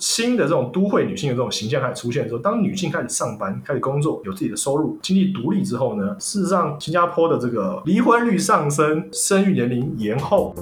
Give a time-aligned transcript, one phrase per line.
[0.00, 10.54] 新的这种都会女性的这种形象开始出现的时候，当女性开始上班、开始工作、有自己的收入、经济独立之后呢，事实上新加坡的这个离婚率上升、生育年龄延后。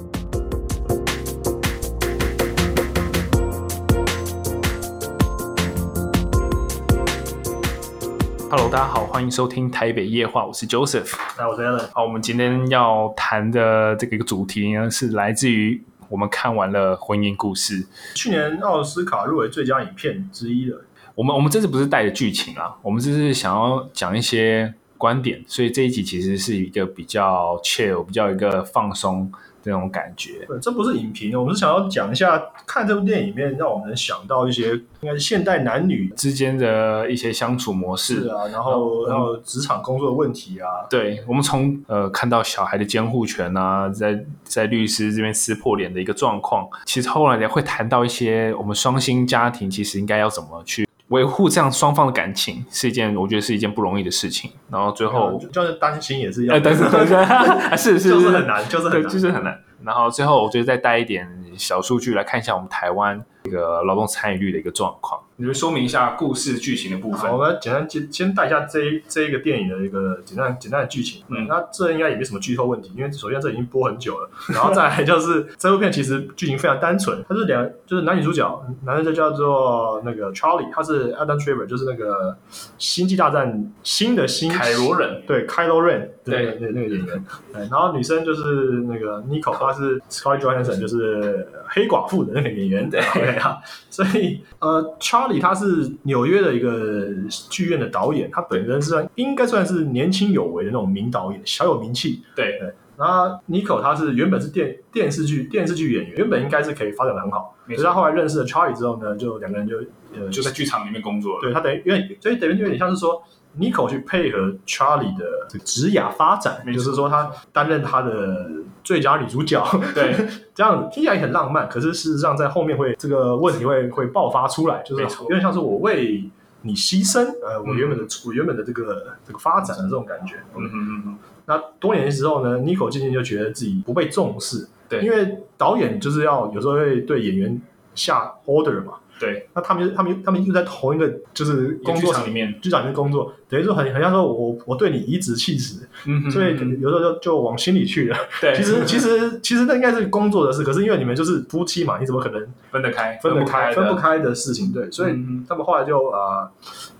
[8.49, 11.13] Hello，大家好，欢迎收听台北夜话，我是 Joseph。
[11.37, 15.79] 那我是 Alan，好，我们今天要谈的这个一个主题呢，是来自于
[16.09, 17.83] 我们看完了《婚姻故事》，
[18.15, 20.75] 去年奥斯卡入围最佳影片之一的。
[21.15, 29.31] 我们我们这次不是带着剧情啊，我们这是想要讲一些观点，所以这一集其实是一个比较 chill、比较一个放松。
[29.67, 34.69] 那种感觉，对，这不是影评，我们是想要讲一下看这部电影里面，让我们想到一些
[35.01, 40.87] 应该是现代男女之间的一些相处模式是啊，然后然后职场工作的问题啊。
[40.89, 54.51] 对，我们从呃看到小孩的监护权啊，在在律师这边撕破脸的一个状况，其实后来也会谈到一些我们双薪家庭其实应该要怎么去维护这样双方的感情，是一件我觉得是一件不容易的事情。
[54.69, 59.57] 然后最后就是担心也是要，担心担心，是是就是很难，就是很就是很难。
[59.83, 65.21] 然后最后，我觉得再带一点小数据来看一下我们台湾这个劳动参与率的一个状况。
[65.39, 67.31] 你们说明一下故事剧情的部分。
[67.31, 71.23] 我们简单先先带一下这这一个电影的一个简单简单的剧情。
[71.27, 74.27] 嗯，那这应该也没什么剧透问题，因为首先这已经播很久了。
[74.49, 82.35] 然后再来就是这部片其实剧情非常单纯，它是两就是男女主角，男生就叫做那个 Charlie，他是 Adam Driver，就是那个
[82.79, 87.25] 星际大战新的新凯罗人，对，Kylo Ren，对那那个演员。
[87.53, 88.41] 对，然后女生就是
[88.87, 92.89] 那个 Nico，她是 Scarlett Johansson，就是黑寡妇的那个演员。
[92.89, 92.99] 对
[93.37, 93.57] 啊，
[93.91, 95.26] 所以呃，Charlie。
[95.27, 97.07] 里他是纽约的一个
[97.49, 102.23] 剧院的导演，他本身是应该算是年轻有为的那种名导演，小有名气。
[102.35, 107.55] 对对，然后 Nico 他是原本是电电视剧电视剧演员，原本应该是可以发展的很好。
[107.67, 109.77] 可是他后来认识了 Charlie 之后呢，就两个人就
[110.15, 111.41] 呃就在剧场里面工作了。
[111.41, 113.21] 对他等于因为所以等于有点像是说。
[113.59, 115.25] Nico 去配合 Charlie 的
[115.65, 118.47] 职涯发展，就是说他担任他的
[118.87, 119.61] 最佳女主角，
[119.93, 120.15] 对，
[120.55, 126.23] 这样子听起来很浪漫，可是事实上在后面会这个问题会会爆发出来，就是有点像是我为
[126.61, 130.35] 你牺牲，呃，我原本的我原本的这个这个发展的这种感觉。
[130.55, 131.17] 嗯嗯嗯嗯。
[131.47, 137.61] 那多年之后呢，Nico 渐渐就觉得自己不被重视，对，因为导演就是要有时候会对演员
[137.93, 138.93] 下 order 嘛。
[139.19, 148.17] 对，那他们他们他们又在同一个就是工作场里面，剧场里面工作，等于说很很像说我我对你颐指气使，嗯，所以有时候就就往心里去了。
[148.39, 153.17] 对，其实其实其实那应该是工作的事，可是因为你们就是夫妻嘛，你怎么可能分得开？
[153.17, 155.13] 分得开分不开的事情，对，所以
[155.49, 156.51] 他们后来就啊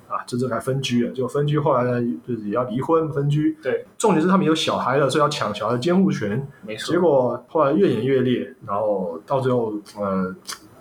[0.08, 3.56] 啊，就这还分居了，就分居，后来呢就是也要离婚分居。
[3.62, 6.48] 对，重点是他们有小孩了，所以要抢小孩的监护权。
[6.66, 6.94] 没错。
[6.94, 10.36] 结果后来越演越烈，然后到最后呃。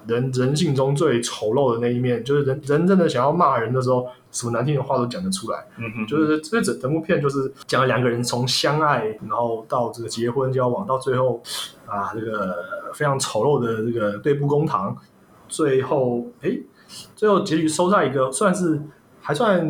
[0.06, 5.67] 人人性中最丑陋的那一面，就是人人真的想要骂人的时候，什么难听的话都讲得出来。
[5.78, 11.43] 嗯哼，就是这整整部片就是讲了两个人从相爱，然后到这个结婚交往，到最后
[11.87, 14.97] 啊，这个非常丑陋的这个对簿公堂，
[15.49, 16.59] 最后哎，
[17.15, 18.81] 最后结局收在一个算是。
[19.26, 19.60] 还算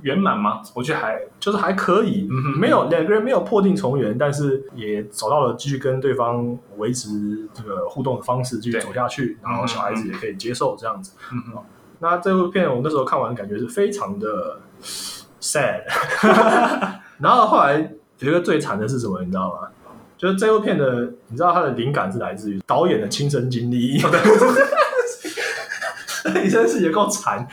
[0.00, 0.62] 圆满吗？
[0.72, 2.26] 我觉得还就是还可以，
[2.58, 11.12] 没有两个人没有破镜重圆，但是也找到了继续跟对方维持这个互动的方式，继续走下去，然后小孩子也可以接受这样子。
[11.30, 11.62] 嗯
[12.00, 14.58] 那这部片我那时候看完感觉是非常的
[15.38, 15.82] sad，
[17.20, 19.68] 然后后来有一个最惨的是什么，你知道吗？
[20.16, 24.00] 就是这部片的，你知道它的灵感是来自于导演的亲身经历。
[26.42, 27.46] 你真是也够惨，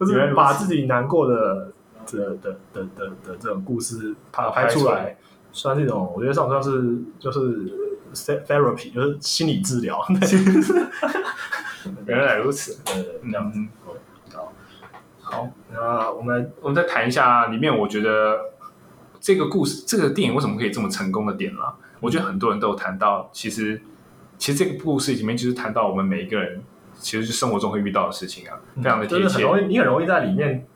[0.00, 1.72] 就是把自己难过的
[2.06, 5.18] 的的的的的这种故事拍拍出来，
[5.52, 7.70] 算是一种，我觉得算算是就是
[8.46, 10.02] therapy，就是心理治疗。
[12.06, 13.60] 原来如此，呃，这样子。
[14.32, 14.52] 好，
[15.20, 18.38] 好，那我们我们再谈一下里面，我觉得
[19.20, 21.76] 这个故事，这个电影为什么可以这么成功的点了？
[22.00, 23.82] 我觉得很多人都有谈到，其实
[24.38, 26.62] 其实这个故事里面就是谈到我们每一个人。
[27.00, 30.66] 其实是生活中会遇到的事情啊，非常的贴切，很容易，你很容易在里面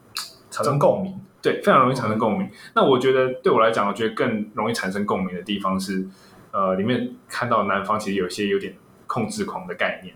[0.50, 2.50] 产生共鸣，对，非常容易产生共鸣。
[2.74, 6.08] 那我觉得对我来讲，我觉得更容易产生共鸣的地方是，
[6.50, 8.74] 呃，里面看到男方其实有一些有点
[9.06, 10.14] 控制狂的概念，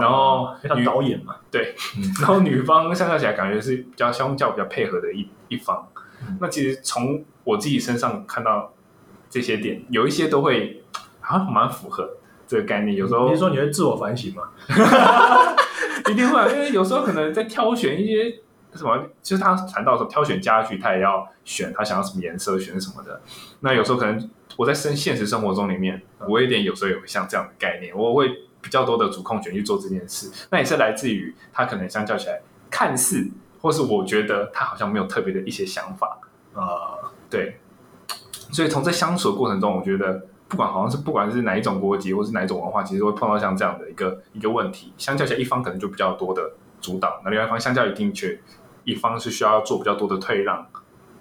[0.00, 1.74] 然后女导演嘛，对，
[2.20, 5.88] 然后女方相较起来感觉是比较相较比较配合的一一方。
[6.40, 8.72] 那其实从我自己身上看到
[9.28, 10.82] 这些点，有一些都会
[11.20, 12.16] 啊蛮符合。
[12.48, 14.42] 这个概念有时候，你是说你会自我反省吗？
[16.10, 18.40] 一定会，因为有时候可能在挑选一些
[18.74, 23.20] 什么，其实他谈到说挑选家具，他也要选他想要什么颜色，选什么的。
[23.60, 28.28] 那有时候可能我在生现实生活中里面，我有点有时候有像这样的概念，我会
[28.62, 30.30] 比较多的主控权去做这件事。
[30.50, 32.40] 那也是来自于他可能相较起来，
[32.70, 33.28] 看似
[33.60, 36.18] 或是我觉得他好像没有特别的一些想法
[36.54, 37.60] 呃，对。
[38.50, 44.92] 所以从这相处的过程中，我觉得不管好像是不管是哪一种国籍或是哪一种文化，其实会碰到像这样的一个一个问题。
[44.96, 48.40] 相较起来，一方可能就比较多的主导，那另外一方相较于定缺
[48.84, 50.66] 一方是需要做比较多的退让。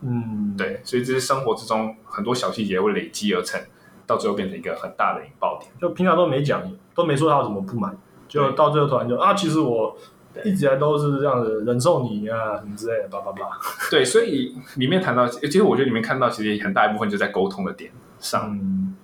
[0.02, 3.60] 嗯，对，所以这是生活之中很多小细节会累积而成，
[4.06, 5.72] 到最后变成一个很大的引爆点。
[5.82, 6.62] 就平常都没讲，
[6.94, 7.98] 都没说他有什么不满，
[8.28, 9.98] 就到最后突然就啊，其实我
[10.46, 13.50] 一直以来都是这样子忍受你啊什么之类的，叭叭叭。
[13.90, 18.56] 对，所以里面谈到，其实我觉得里面看到其实很大一部分就在沟通的点上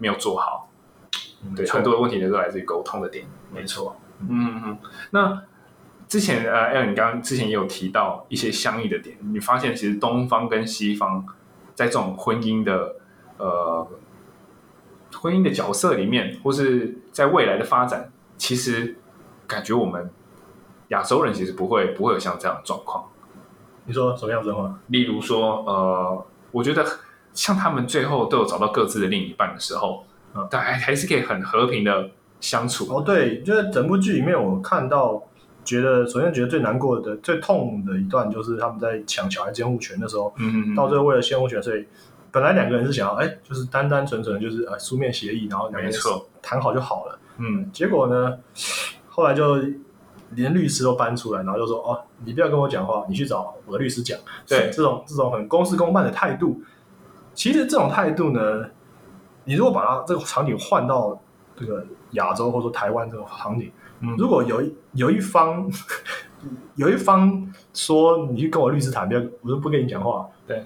[0.04, 0.70] 没有做好。
[1.56, 3.26] 对，很多的问题都来自于沟通的点。
[3.54, 3.96] 没错。
[4.20, 4.78] 嗯嗯，
[5.12, 5.42] 那。
[6.06, 11.26] 之前呃，艾伦你刚刚之前也有提到一些相异的点，你发现其实东方跟西方
[11.74, 12.98] 在这种婚姻的
[13.38, 13.88] 呃
[15.16, 18.96] 婚姻的角色里面，或是在未来的发展，其实
[19.48, 20.08] 感觉我们
[20.90, 23.06] 亚洲人其实不会不会有像这样的状况。
[23.86, 24.80] 你说什么样子的话？
[24.88, 26.86] 例如说呃，我觉得
[27.34, 32.10] 像他们最后都有找到各自的另一半的时候，嗯，但还还是可以很和平的
[32.40, 32.86] 相处。
[32.94, 35.22] 哦，对，就是整部剧里面我看到。
[35.66, 41.86] 觉得首先觉得最难过的、最痛的一段，就是他们在抢小孩监护权的时候，嗯嗯到最后为了监护权，所以
[42.34, 45.94] 本来两个人是想要，哎，就是单单纯纯就是呃书面协议，然后两个人
[46.42, 48.38] 谈好就好了，嗯，结果呢，
[49.08, 49.56] 后来就
[50.32, 56.62] 连律师都搬出来，然后就说，哦，你不要跟我讲话，你去找我的律师讲，对，这种这种很公事公办的态度，
[57.34, 58.66] 其实这种态度呢，
[59.46, 61.20] 你如果把它这个场景换到
[61.56, 63.72] 这个亚洲或者说台湾这种场景。
[64.18, 65.66] 如果有一有一方
[66.76, 70.28] 有一方说你去跟我律师谈，不要，我就不跟你讲话。
[70.46, 70.66] 对，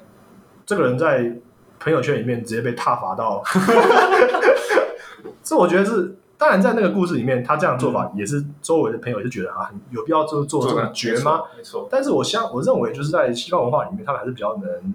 [0.65, 1.37] 这个人在
[1.79, 3.43] 朋友圈里面直接被踏伐到，
[5.43, 11.43] 这我觉得是当然在那个故事里面，他这样做法也是周围的朋友就觉得啊，有必要做做这么绝吗？
[11.55, 11.87] 没错。
[11.91, 14.93] 但是我相我认为就是在西方文化里面，他们还是比较能。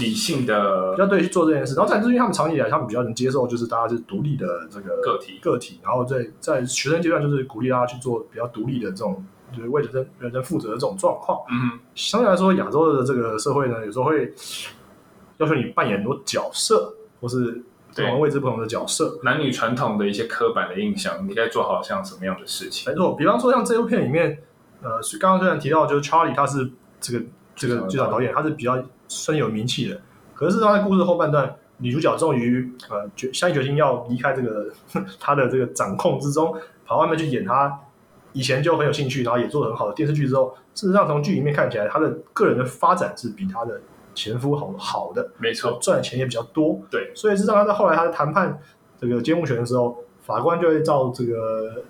[0.00, 9.24] 理性的比较对去做这件事，然后再就是因为他们长期以来，他们比较能接受，就是大家是独立的这个个体个体，然后在在学生阶段，就是鼓励大家去做比较独立的这种，
[9.54, 11.38] 就是为人生人生负责的这种状况。
[11.50, 14.32] 嗯，相对来说，亚洲的这个社会呢，有时候会
[15.38, 17.62] 要求你扮演很多角色，或是
[17.94, 22.90] 不同位置不同的角色，男女传统的一些刻板的印象，你该做好像什么样的事情？
[22.90, 24.38] 没错，比方说像这部片里面，
[24.80, 27.24] 呃，刚刚虽然提到就是 Charlie，他是这个
[27.54, 28.82] 这个最早导演，他是比较。
[29.08, 30.00] 深有名气的，
[30.34, 34.72] 可是他在故事后半段，女主角终于呃决下定决心要离开这个
[35.20, 36.56] 他的这个掌控之中，
[36.86, 37.78] 跑外面去演他
[38.32, 43.78] 以前就很有兴趣，然后也做的很好的电视剧之后，事实上从剧里面看起来，他的个人的发展是比他的
[44.14, 48.58] 前夫好好的，没错，赚的钱也比较多，对，所以事实上他在后来他的谈判
[48.98, 51.84] 这个监护权的时候，法官就会照这个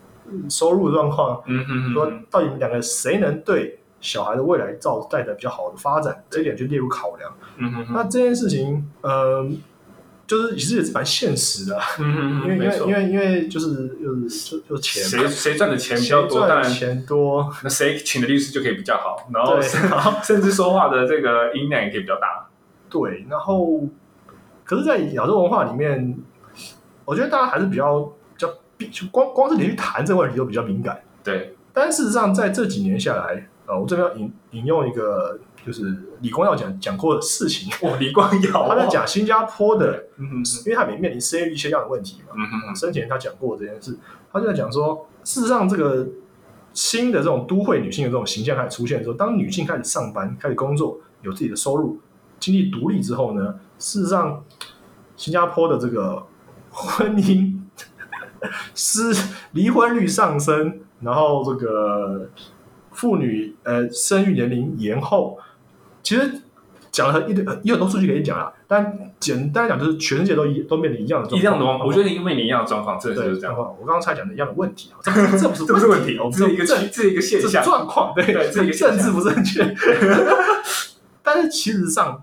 [0.50, 3.79] 收入状况，嗯嗯，说到底两个谁能对。
[4.02, 7.32] 小孩的未来造带来比较好的发展，这一点就列入考量。
[7.56, 9.49] 嗯哼，那这件事情，呃，
[10.26, 11.78] 就是其实也是蛮现实的。
[12.00, 19.60] 嗯哼，因为因为因为因为就是就是就钱，谁谁赚的钱比较多，当然钱多，那谁请的律师就可以比较好，然后
[20.22, 22.49] 甚至说话的这个音量也可以比较大。
[22.90, 23.82] 对，然后
[24.64, 26.19] 可是，在亚洲文化里面，
[27.04, 28.00] 我觉得大家还是比较
[28.37, 28.49] 比较，
[28.90, 31.00] 就光光是你去谈这个问题都比较敏感。
[31.22, 33.49] 对，但事实上，在这几年下来。
[33.73, 37.73] 呃，我这边要引引用一个，就是李光耀讲讲过的事情。
[37.81, 42.35] 哦，李光耀 他在讲新加坡的，嗯哼，因为他也面临生育一些样的问题嘛。
[42.37, 43.99] 嗯哼，生前他讲过这件事，
[44.31, 46.07] 他就在讲说，事实上这个
[46.75, 51.99] 新的这种都会女性的这种形象开始出现的时候，当女性开始上班、开始工作、有自己的收入、
[52.38, 54.45] 经济独立之后呢，事实上
[55.17, 56.26] 新加坡的这个
[56.71, 57.59] 婚姻
[58.75, 59.02] 是
[59.52, 62.29] 离婚率上升，然后这个。
[62.92, 65.38] 妇女呃生育年龄延后，
[66.02, 66.42] 其实
[66.90, 71.40] 讲了一堆有很多数据可以讲啊，但简单讲就是全世界都一都面临一样的状况。
[71.40, 71.84] 一样的吗？
[71.84, 73.56] 我觉得因为你一样的状况，真的就是这样。
[73.56, 79.75] 我刚刚才讲的一样的问题啊，这这不是 这不是问题， 这是一个这这一个现象状况，对对，这一个政治不正确。
[81.22, 82.22] 但是其实上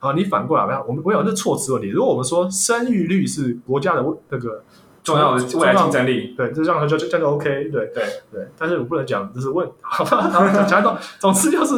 [0.00, 1.88] 啊，你反过来看，我们我有这措辞问题。
[1.88, 4.64] 如果我们说生育率是国家的那个。
[5.02, 8.48] 重要的未来竞争力，对，这样就就这样就 OK，对对对。
[8.56, 9.68] 但是我不能讲这是问，
[10.68, 11.74] 讲总总之就是，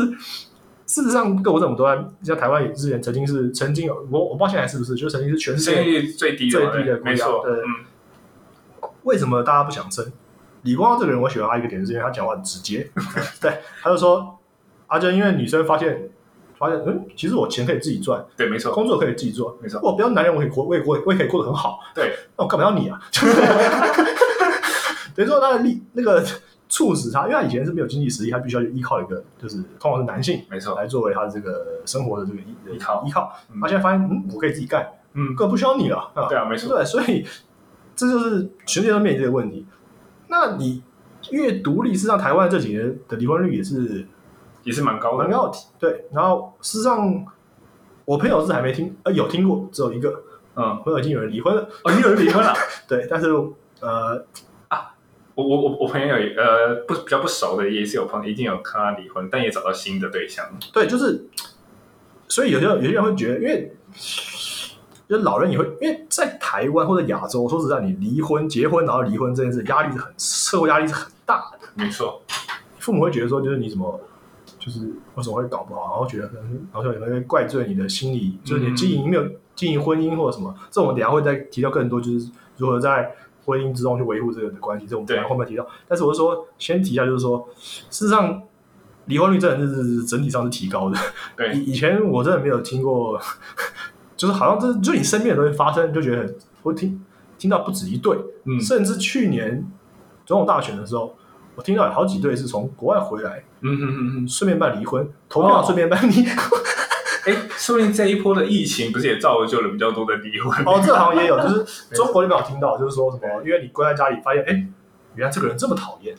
[0.87, 1.89] 事实上各国这么多，
[2.23, 7.27] 像台湾也之前曾经是曾经有，我我不知道现在是不是，就曾经是全世界最低最低的国家。
[7.43, 10.05] 对，为什么大家不想生？
[10.63, 12.91] 李光耀这个人，我喜欢他一个点，是因为他讲话很直接。
[13.41, 14.39] 对，他就说，
[14.87, 16.11] 啊，就因为女生发现。
[16.65, 19.81] 发现嗯，其实我钱可以自己赚，对，没错，工作可以自己做，没错。
[19.83, 22.15] 我不要男人，我可以过，我也过，我也可以过得很好，对。
[22.37, 23.01] 那我干嘛要你啊？
[25.15, 26.25] 等于说他的力那个
[26.69, 33.33] 促使他，因为他以前是没有经济实力，他必须要依靠一个就是通常是男性没错，来作为他这个生活的这个依依靠依靠。
[33.53, 37.25] 嗯他现在发现，嗯，我可以自己干，嗯，根本不需要你了，啊对啊，没错，对，所以
[37.95, 39.65] 这就是全世界都面临这个问题。
[40.27, 40.83] 那你
[41.31, 44.05] 越独立，事实上台湾这几年的离婚率也是
[44.65, 45.59] 也是蛮高的，蛮高的。
[45.79, 47.25] 对，然后事实上
[48.05, 50.23] 我朋友是还没听，呃，有听过，只有一个
[50.57, 51.63] 嗯，朋友已经有人离婚了。
[51.85, 52.53] 哦，你有人离婚了？
[52.89, 53.29] 对，但是
[53.81, 54.25] 呃
[54.69, 54.95] 啊，
[55.35, 60.47] 我我我我朋友有呃不比较不熟的，也是有朋友已经有看他离婚，但也找到新的对象。
[60.73, 61.27] 对，就是，
[62.29, 63.77] 所以有些人有些人会觉得，因为
[65.07, 71.69] 就是老人也会，因为在台湾或者亚洲，说实在，你离婚、结婚然后离婚这件事，压力是很社会压力是很大的。
[71.75, 72.23] 没错，
[72.79, 74.01] 父母会觉得说，就是你怎么，
[74.65, 74.81] 就是
[75.15, 79.23] 为什么会搞不好，然后觉得可能，好像有人会怪罪你的心理，就是你经营没有
[79.55, 83.13] 经营婚姻或者什么，这我们等下会再提到更多，就是如何在
[83.45, 85.67] 婚姻之中去维护这个的关系，这我们等下对后面提到。
[85.87, 87.47] 但是我是说，先提一下，就是说，
[87.91, 88.43] 事实上，
[89.05, 90.99] 离婚率真的是整体上是提高的。
[91.37, 93.21] 对，以以前我真的没有听过，
[94.17, 97.05] 就是好像这就你身边的东西发生，就觉得很我听
[97.37, 99.63] 听到不止一对，嗯甚至去年
[100.25, 101.15] 总统大选的时候，
[101.55, 106.61] 我听到有好几对是从国外回来，嗯哼哼哼，顺便办离婚，投票顺便办离婚。
[107.27, 110.65] 哎，说不定这一波的疫情不是也造就了比较多的离婚？
[110.67, 114.67] 哦，这好像也有， 就是中国那边有听到，就是说什么，因为你关在家里，发现哎，
[115.15, 116.15] 原来这个人这么讨厌，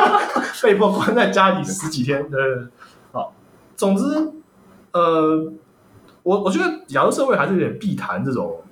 [0.62, 2.26] 被迫关在家里十几天。
[2.32, 2.68] 呃，
[3.12, 3.34] 好，
[3.76, 4.04] 总之，
[4.92, 5.52] 呃，
[6.22, 8.62] 我我觉得亚洲社会还是有点避谈这种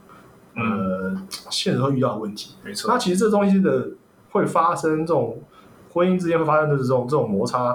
[0.55, 1.15] 呃
[1.51, 2.55] 现实会遇到的问题。
[2.65, 3.89] 没错，那其实这东西的
[4.31, 5.43] 会发生这种
[5.97, 7.75] 婚姻之间会发生的这种这种摩擦，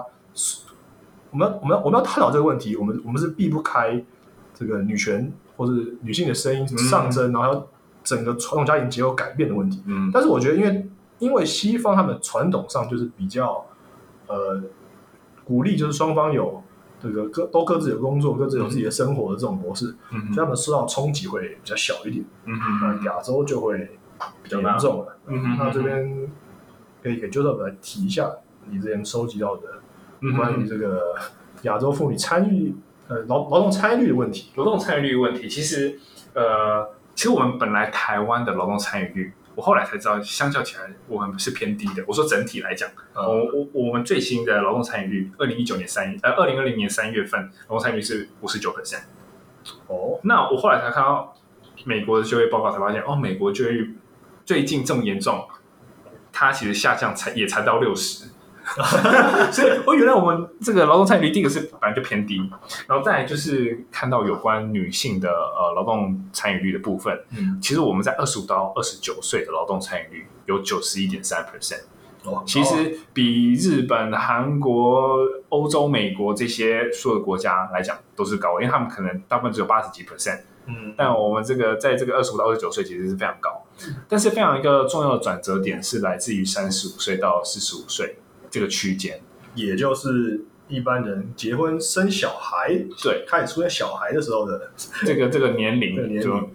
[1.32, 4.00] 我们我们我们要探讨这个问题，我们我们是避不开
[4.54, 5.74] 这个女权或者
[6.04, 7.68] 女性的声音上升，然后
[8.04, 9.82] 整个传统家庭结构改变的问题。
[9.88, 10.88] 嗯但是我觉得，因为
[11.18, 13.66] 因为西方他们传统上就是比较
[14.28, 14.62] 呃
[15.44, 16.62] 鼓励，就是双方有
[17.01, 22.24] 这个各都各自有工作，各自有自己的生活的这种模式，嗯所以他们受到冲击会比较小一点。
[22.46, 23.98] 嗯那亚洲就会
[24.44, 25.18] 比较严重了。
[25.25, 26.30] 嗯那这边
[27.01, 28.31] 可以给 Joseph 来提一下
[28.70, 29.63] 你之前收集到的
[30.22, 31.15] 嗯关于这个
[31.63, 32.75] 亚洲妇女参与
[33.08, 34.51] 呃劳劳动参与率的问题。
[34.55, 36.00] 劳动参与率问题，其实
[36.34, 42.03] 呃，其实我们本来台湾的劳动参与率，我后来才知道，相较起来我们是偏低的。
[42.08, 49.03] 我说整体来讲，呃我我我们最新的劳动参与率，二零一九年三呃二零二零年三月份劳动参与率是五十九 percent。
[49.88, 51.36] 哦，那我后来才看到
[51.84, 53.96] 美国的就业报告，才发现哦，美国就业率
[54.46, 55.46] 最近这么严重，
[56.41, 58.25] 它其实下降才也才到六十。
[59.51, 62.38] 所以，我原来我们这个劳动参与率，第一个是本来就偏低，
[62.88, 71.81] 然后再来就是看到有关女性的呃劳动参与率的部分，嗯，其实我们在二十五到二十九岁的劳动参与率有九十一点三 percent，
[72.24, 75.17] 哦，其实比日本、韩国、
[75.50, 83.65] 欧洲、美国这些所有的国家来讲都是高，因为他们可能大部分只有八十几 percent，嗯，但我们这个在这个二十五到二十九岁其实是非常高，
[84.08, 88.15] 但是非常一个重要的转折点是来自于三十五岁到四十五岁
[88.50, 89.20] 这个区间。
[89.56, 92.70] 也就是一般人结婚生小孩，
[93.03, 94.72] 对，开始出现小孩的时候的，
[95.06, 96.50] 这个这个年这个龄就年龄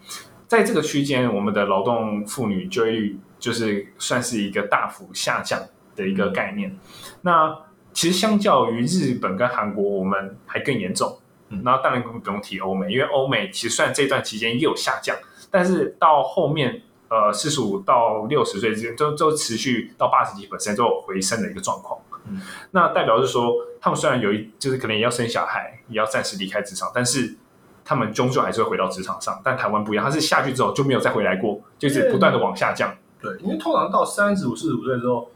[0.46, 5.60] 在这个区间，我们的劳动妇女就业率就是算是一个大幅下降
[5.94, 6.75] 的一个概念。
[7.22, 7.54] 那
[7.92, 11.18] 其实相较于日本跟韩国，我们还更严重。
[11.48, 15.16] 嗯那当然不用提欧美，因为欧美其实虽然这段期间也有下降，
[15.50, 22.00] 但是到后面呃四十五到六十岁之间，就就持续到八十几 percent 都有回升的一个状况。
[22.28, 22.40] 嗯，
[22.72, 27.36] 那代表是说，他们虽然有一就是可能也要生小孩，也要暂时离开职场，但是
[27.84, 29.40] 他们终究还是会回到职场上。
[29.44, 32.92] 但台湾不一样，他是下去之后就没有再回来过，就是不断的往下降。
[33.22, 35.30] 对，因为通常到三十五、四十五岁之后，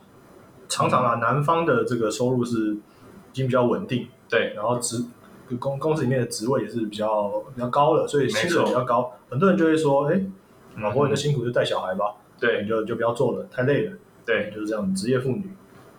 [0.68, 5.04] 常常啊，男方的这个收入是已经比较稳定，对，然后职
[5.56, 9.12] 公公司里面的职位也是比较比较高的，所以薪水比较高。
[9.28, 10.20] 很多人就会说，哎，
[10.78, 12.62] 老婆你的辛苦就带小孩吧，对。
[12.62, 13.92] 你就就不要做了，太累了，
[14.24, 14.50] 对。
[14.54, 15.50] 就是这样，职业妇女，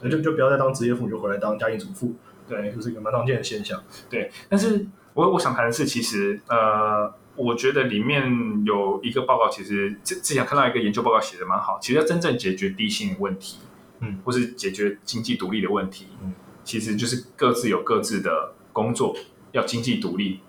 [0.01, 2.13] 那就就不要再当职业妇女，就回来当家庭主妇，
[2.47, 2.71] 对。
[2.71, 3.81] 就是一个蛮常见的现象。
[4.09, 13.59] 对，但是我我想谈的是，其实呃，我觉得里面有一个报告，其实之之前看到一个研究报告写的蛮好，其实要真正解决低薪的问题，
[13.99, 19.15] 嗯，或是解决经济独立的问题，嗯，其实就是各自有各自的工作，
[19.51, 20.39] 要经济独立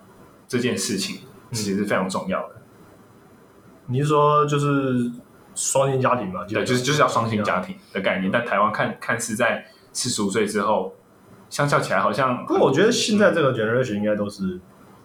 [0.47, 2.56] 这件事情，其实是非常重要的。
[3.87, 5.11] 你是说就是
[5.54, 6.44] 双薪家庭嘛？
[6.44, 7.61] 对，就是就是要双薪家。
[7.61, 10.94] 庭的概念，但台湾看看似在四十五岁之后，
[11.50, 14.59] 相较起来好像不过我觉得现在这个 generation 应该都是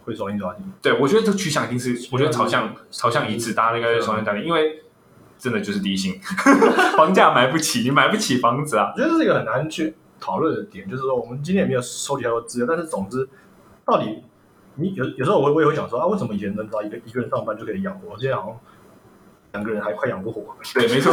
[0.06, 0.72] 会双薪家庭。
[0.82, 4.82] 对，我觉得这趋向一定是，我觉得朝向朝向一致，大家应该是双薪家庭，因为
[5.38, 6.20] 真的就是低薪，
[6.96, 8.94] 房价买不起，你买不起房子啊。
[8.96, 13.28] 我觉得这是一个很难去讨论的点，就是说我们今天也没有收集太多资料，但是总之，
[13.88, 14.22] 到底
[14.76, 18.60] 你有有时候我我也会想说啊，为什么以前能找一个一个人上班就可以养活，现在好像
[19.54, 21.12] 两个人还快养不活，对，没错，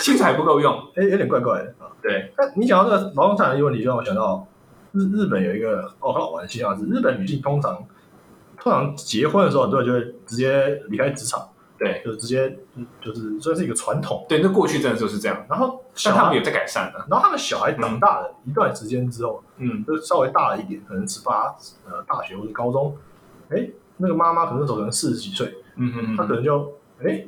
[0.00, 1.74] 薪水还不够用，哎，有点怪怪的。
[1.78, 1.92] 啊。
[2.00, 4.46] 对，那你讲到这个劳动产的问题，就让我想到
[4.92, 7.84] 日日本有一个哦很好玩的现象是，日本女性通常
[8.58, 12.58] 通常结婚的时候，很多人就会直接离开职场，对，就直接
[13.00, 14.26] 就是算是一个传统。
[14.28, 21.56] 对，那过去真的就是这样，然后小孩但他们有在改善的，然后他们小孩长大了一段时间之后，嗯，就稍微大了一点，可能十八
[21.88, 22.96] 呃大学或者高中，
[23.50, 27.24] 哎，那个妈妈可能那时候可能四十几岁，嗯嗯她可能就哎，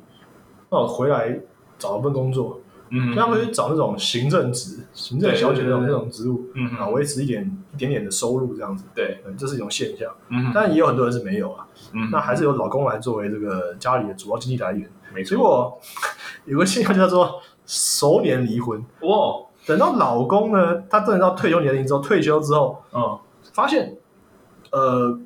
[0.71, 1.40] 那我回来
[1.78, 2.60] 找一份工作，
[2.91, 10.13] 嗯所以他们会去找那种行政职、行政小姐那种那种职务，嗯啊，维持一点一点点的收入这样子，对，对这是一种现象。
[10.29, 14.91] 嗯但也有很多人是没有啊，嗯，那还是由老公来作为这个家里的主要经济来源。
[15.15, 15.81] 没错，结果
[16.45, 23.19] 有个现象叫做熟年离婚，哇，等到老公呢，他真的到退休年龄之后，退休之后，嗯，
[23.53, 23.97] 发现，
[24.71, 25.19] 呃，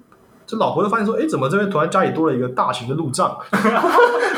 [0.54, 3.36] 这老婆就发现说，哎，怎么这边突然家里多了一个大型的路障？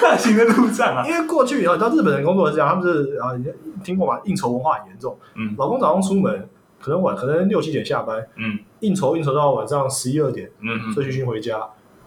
[0.02, 3.44] 大型的路障啊，因为过去啊，你知道日本人工作是这样，他们是啊，你
[3.82, 4.20] 听过吗？
[4.25, 5.16] 应酬文化很严重。
[5.35, 6.49] 嗯老公早上出门，
[6.80, 11.61] 可能晚，可能六七点下班，嗯应酬应酬到晚上十一二点，嗯醉醺醺回家。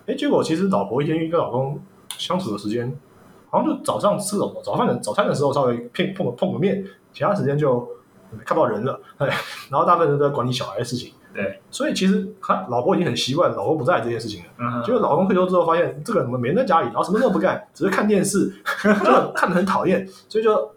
[0.06, 1.80] 哎，结果其实老婆一天跟老公
[2.18, 2.96] 相处的时间，
[3.50, 7.88] 好像就早上吃早早饭的早餐的时候稍微碰碰个碰个面，其他时间就
[8.46, 9.00] 看不到人了。
[9.18, 9.28] 哎，
[9.70, 11.13] 然后大部分人都在管理小孩的事情。
[11.41, 14.50] 对，所以其实他老婆已经很习惯老公不在这件事情了。
[14.60, 18.51] 嗯结果老公退休之后发现这个人怎么没人在家里，然后什么都不干，只是看电视，
[18.84, 20.72] 就看得很讨厌，所以就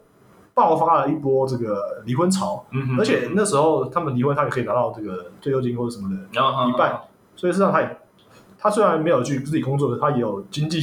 [0.55, 2.65] 爆发了一波这个离婚潮。
[2.71, 6.17] 嗯而且那时候他们离婚，他也可以拿到这个退休金或者什么的
[6.69, 7.01] 一半，
[7.35, 7.97] 所以事实上他也
[8.59, 10.81] 他虽然没有去自己工作，可是他也有经济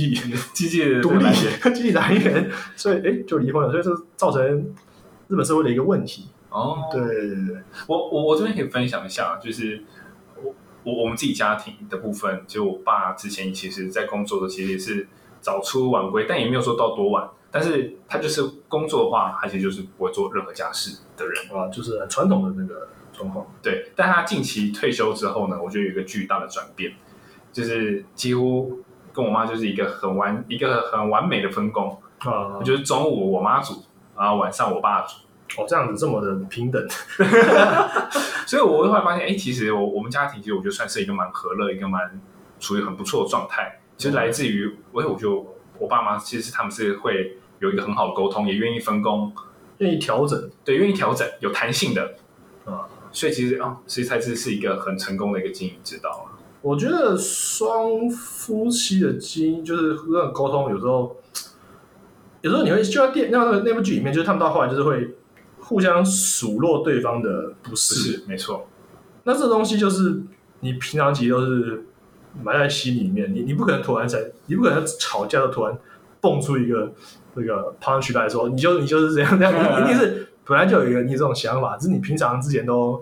[0.54, 1.26] 机器的独立
[1.64, 4.42] 经济来源，所以哎就离婚了，所以这造成
[5.28, 6.28] 日本社会的一个问题。
[6.50, 9.84] 哦，对对对对，我我我这边可以分享一下，就是
[10.36, 10.54] 我
[10.84, 15.08] 我我们自己家庭的部分，就我爸之前其实在工作的其实也是
[15.40, 23.46] 早出晚归，但也没有说到多晚，但是他就是工作的话，他其实就是不会做任何家事的人，啊，就是很传统的那个状况。
[23.62, 23.92] 对。
[23.96, 26.94] 但他近期退休之后呢，我觉得有一个巨大的转变，
[27.54, 28.80] 就是几乎
[29.14, 33.84] 跟我妈就是一个很完一个很完美的分工，啊，就是中午我妈煮，
[34.18, 35.16] 然后晚上我爸煮。
[35.58, 36.86] 哦，这样子这么的平等，
[38.46, 42.22] 所以我会后来发现，哎，其实我我们家庭其实我觉得算是一个蛮和乐，一个蛮
[42.60, 43.80] 处于很不错的状态。
[43.98, 49.34] 其实来自于，我我就我爸妈其实他们是会有一个很好的沟通，也愿意分工，
[49.80, 52.16] 愿意调整对，愿意调整，有弹性的。
[52.66, 52.88] 啊。
[53.12, 56.38] 所以其实啊，其实才是是一个很成功的一个经营之道啊。
[56.62, 61.18] 我觉得双夫妻的基因就是那种沟通，有时候，
[62.42, 65.16] 有时候你会就在电那那个那部剧里面，就是他们到后来就是会
[65.70, 67.94] 互相数落对方的不不是。
[67.94, 68.68] 是，没错，
[69.24, 70.20] 那这东西就是
[70.62, 71.86] 你平常其实都是
[72.42, 75.78] 埋在心里面，你你不可能突然在，你不可能吵架就突然
[76.20, 76.92] 蹦出一个
[77.36, 83.00] 这个 punch 来说，你就你就是这样这样，你一定是本来就有一个你这种想法，只是你平常之前都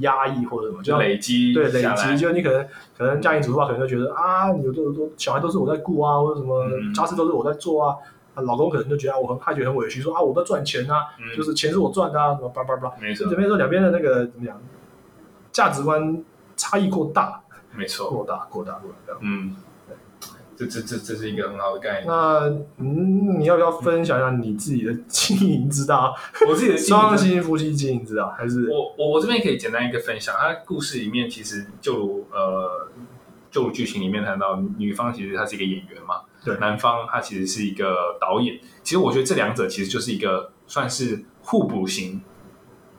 [0.00, 2.66] 压抑或者什么，就累积对累积，就你可能
[2.98, 7.96] 可能家庭主妇啊，可能就觉得啊，你有都都小孩都是我在顾啊，或者什么嗯家事都是我在做啊。
[8.34, 12.92] 啊，老公可能就觉得啊我很，他觉得很委屈，说啊，我在赚钱啊，嗯就是钱是我赚的啊，什么叭叭叭。
[13.00, 14.60] 没错就这，边说两边的那个怎么讲，
[15.52, 16.22] 价值观
[16.56, 17.42] 差异过大，
[17.74, 19.14] 没错，过大，过大，过大。
[19.20, 19.56] 嗯，
[20.56, 22.06] 这这这这是一个很好的概念。
[22.06, 26.14] 那嗯，你要不要分享一下你自己的经营之道？
[26.48, 32.83] 我自己的经双营薪夫妻经营之道，还是我我我这边可以简单一个分享，它故事里面其实就如呃，
[33.54, 36.56] 就剧情里面谈到，女方其实她是一个演员嘛，对。
[36.56, 38.58] 男方他其实是一个导演。
[38.82, 42.20] 其实我觉得这两者其实就是一个算是互补型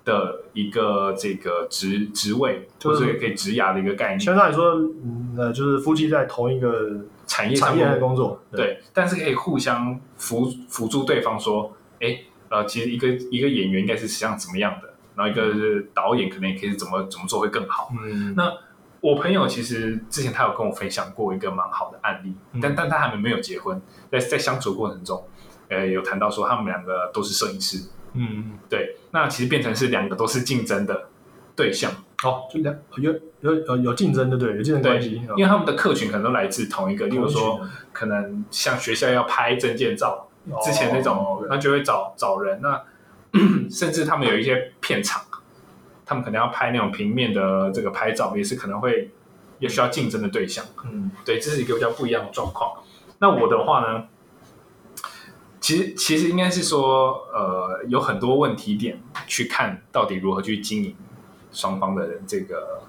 [0.05, 17.91] 的一个这个职职位，就是或者也可以职涯的一个概念，相当来说，嗯，呃，就是夫妻在同一个产业上产业面的工作，对，但是可以互相辅辅助对方说，哎，呃，其实一个一个演员应该是像怎么样的，然后一个是导演可能也可以怎么怎么做会更好。
[18.01, 18.53] 嗯，那
[19.05, 23.79] 我朋友其实之前他有跟我分享过一个蛮好的案例，嗯但但他还没有结婚，
[24.11, 25.23] 在在相处过程中，
[25.69, 31.09] 呃，有谈到说他们两个都是摄影师，嗯，对，那其实变成是两个都是竞争的
[31.55, 31.91] 对象，
[32.23, 37.61] 哦，就两有有有有竞争的，对，有竞争关系，因为他们的客群可能都来自同一个，例如说
[37.93, 42.59] 可能像学校要拍证件照，哦之前那种哦，那就会找找人。
[42.59, 42.81] 那
[43.69, 45.21] 甚至他们有一些片场，
[46.05, 49.11] 他们可能要拍那种平面的这个拍照，也是可能会
[49.59, 50.63] 也需要竞争的对象。
[50.83, 52.83] 嗯对，这是一个比较不一样的状况。
[53.19, 54.03] 那我的话呢，
[55.59, 60.95] 其实其实应该是说，呃，有很多问题点去看到底如何去经营
[61.51, 62.81] 双方的这个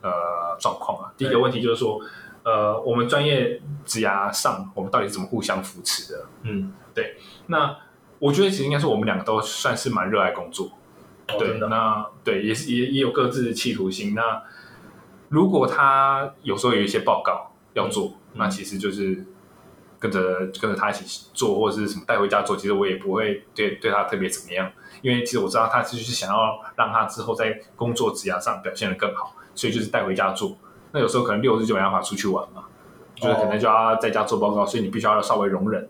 [0.00, 1.12] 呃状况啊。
[1.16, 2.00] 第一个问题就是说，
[2.42, 6.26] 呃，我们专业职涯上，我们到底怎么互相扶持的？
[6.42, 7.16] 嗯，对。
[7.46, 7.76] 那
[8.18, 10.72] 我觉得其实应该是我们两个都算是蛮热爱工作，
[11.38, 11.58] 对。
[11.68, 14.14] 那对，也是也也有各自的企图心。
[14.14, 14.42] 那
[15.28, 19.24] 如果他有时候有一些报告要做，那其实就是。
[20.00, 20.20] 跟着
[20.60, 24.70] 跟着他一起做，或者是什么带回家做，其实我也不会对对他特别怎么样，
[25.00, 30.58] 因为其实我知道他就是想要让他之后在工作职涯上表现的更好，所以就是带回家做。
[30.92, 32.64] 那有时候可能六日就没办法出去玩嘛，
[33.14, 35.88] 就是可能就要在家做报告，所以你必须要稍微容忍。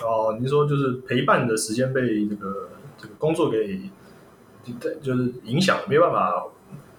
[0.00, 3.80] 哦，你说就是陪伴的时间被这个这个工作给
[5.02, 6.44] 就是影响，没办法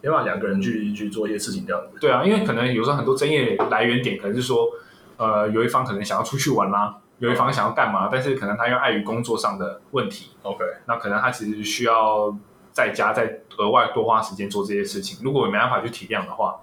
[0.01, 1.97] 没办法两个人去去做一些事情这样子。
[1.99, 4.69] 对啊，因为可能有时候很多争议来源点可能是说。
[5.19, 12.37] 呃，有一方可能想要出去玩啦，有一方想要干嘛，但是可能他又碍于工作上的问题，OK，那可能他其实需要
[12.71, 15.17] 在家再额外多花时间做这些事情。
[15.23, 16.57] 如果没办法去体谅的话，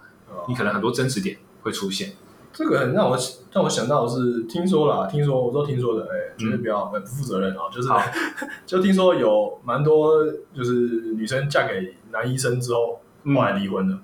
[0.46, 2.12] 你可能很多争执点会出现。
[2.54, 3.18] 这个很让我
[3.52, 7.88] 让我想到的是，听说啦，听说我都听说的，哎，绝对不要不负责任啊，就是
[8.64, 10.72] 就听说有蛮多就是
[11.16, 13.98] 女生嫁给男医生之后后来离婚了，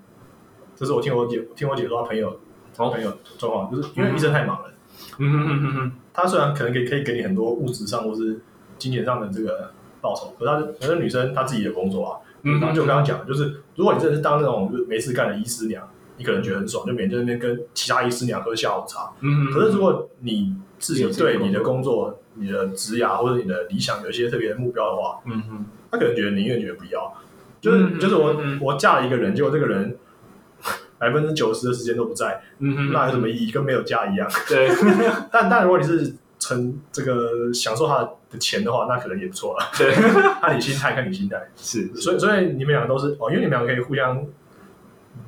[0.76, 2.38] 这是我听我姐听我姐说她朋友。
[2.76, 4.70] 朋友状况就是因为医生太忙了，
[5.18, 8.40] 嗯哼哼哼哼，他虽然可能给可以给你很多物质上或是
[8.78, 15.86] 金钱上的这个报酬，可是他可是女生她自己的工作啊，然后就我刚刚讲，就是如果你真的是当那种就没事干的医师娘，
[16.20, 27.12] 你可能觉得很爽，就每天在那边跟其他医师娘喝下午茶，嗯可是如果你自己对你的工作、你的职涯或者你的理想有一些特别的目标的话，嗯哼，他可能觉得宁愿觉得不要，
[27.60, 29.96] 就是就是我我嫁了一个人，结果这个人。
[31.00, 33.50] 百分之九十的时间都不在，那有什么意义？
[33.50, 34.30] 跟没有家一样。
[34.46, 34.68] 对，
[35.32, 39.64] 但但如果你是成这个享受他的钱的话，那可能也不错了。
[39.78, 39.94] 对，
[40.42, 41.42] 看你心态，看你心态。
[41.56, 44.22] 是，所以所以你们两个都是哦，因为你们两个可以互相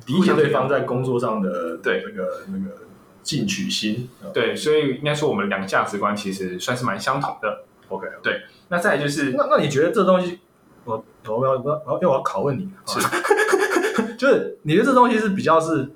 [0.07, 2.83] 理解对方在工作上的对那个那个
[3.21, 4.09] 进取心。
[4.33, 7.63] 对，所以应该说我们两个价值观其实算是蛮相同的。
[7.89, 8.41] OK，对。
[8.69, 10.39] 那再来就是，那那你觉得这东西，
[10.85, 12.99] 我我要我要要我要拷问你是。
[14.17, 15.91] 就是你觉得这东西是比较是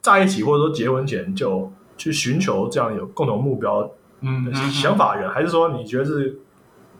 [0.00, 3.88] 在一起或者说结婚前就去寻求这样有共同目标
[4.20, 6.38] 嗯想法人，还是说你觉得是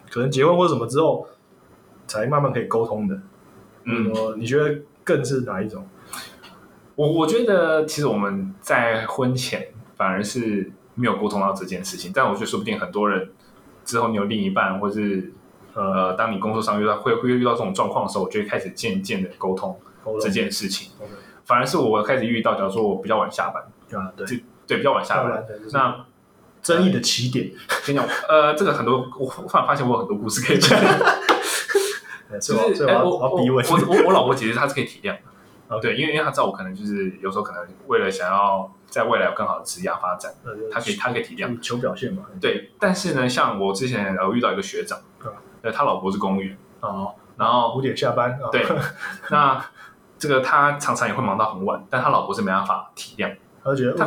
[0.09, 1.27] 可能结婚或者什么之后
[2.07, 3.21] 才慢慢可以沟通的？
[3.85, 4.79] 嗯，你觉得
[5.09, 5.89] 更是哪一种？
[6.95, 13.31] 我我觉得其实我们在婚前反而是没有沟通到这件事情，但我觉得说不定很多人
[13.85, 15.33] 之后你有另一半或是
[15.73, 19.79] 呃，当你工作上遇到会会遇到这种状况的时候，我就会开始渐渐的沟通。
[20.23, 20.91] 这件事情，
[21.45, 23.63] 反而是我开始遇到，假如说我比较晚下班，
[24.01, 24.27] 啊，对，
[24.67, 26.07] 对，比较晚下班，那
[26.63, 27.51] 争议的起点，
[27.85, 30.81] 跟你讲， 呃，这个很多，我突然发现我有很多故事可以讲，
[32.41, 35.13] 就是我我我我我老婆其实她是可以体谅
[35.69, 40.33] 的， 对，因为因为她知道我可能就是有时候可能为了想要在未来有更好的职业发展，
[40.71, 44.99] 她可以她可以体谅，求表现嘛，对，但是呢，像我之前有遇到一个学长，
[45.63, 48.65] 对，他老婆是公务员，哦，然后五点下班，对，
[49.31, 49.65] 那。
[50.21, 54.05] 这个他常常也会忙到很晚，但他老婆是没办法体谅，他就觉得为什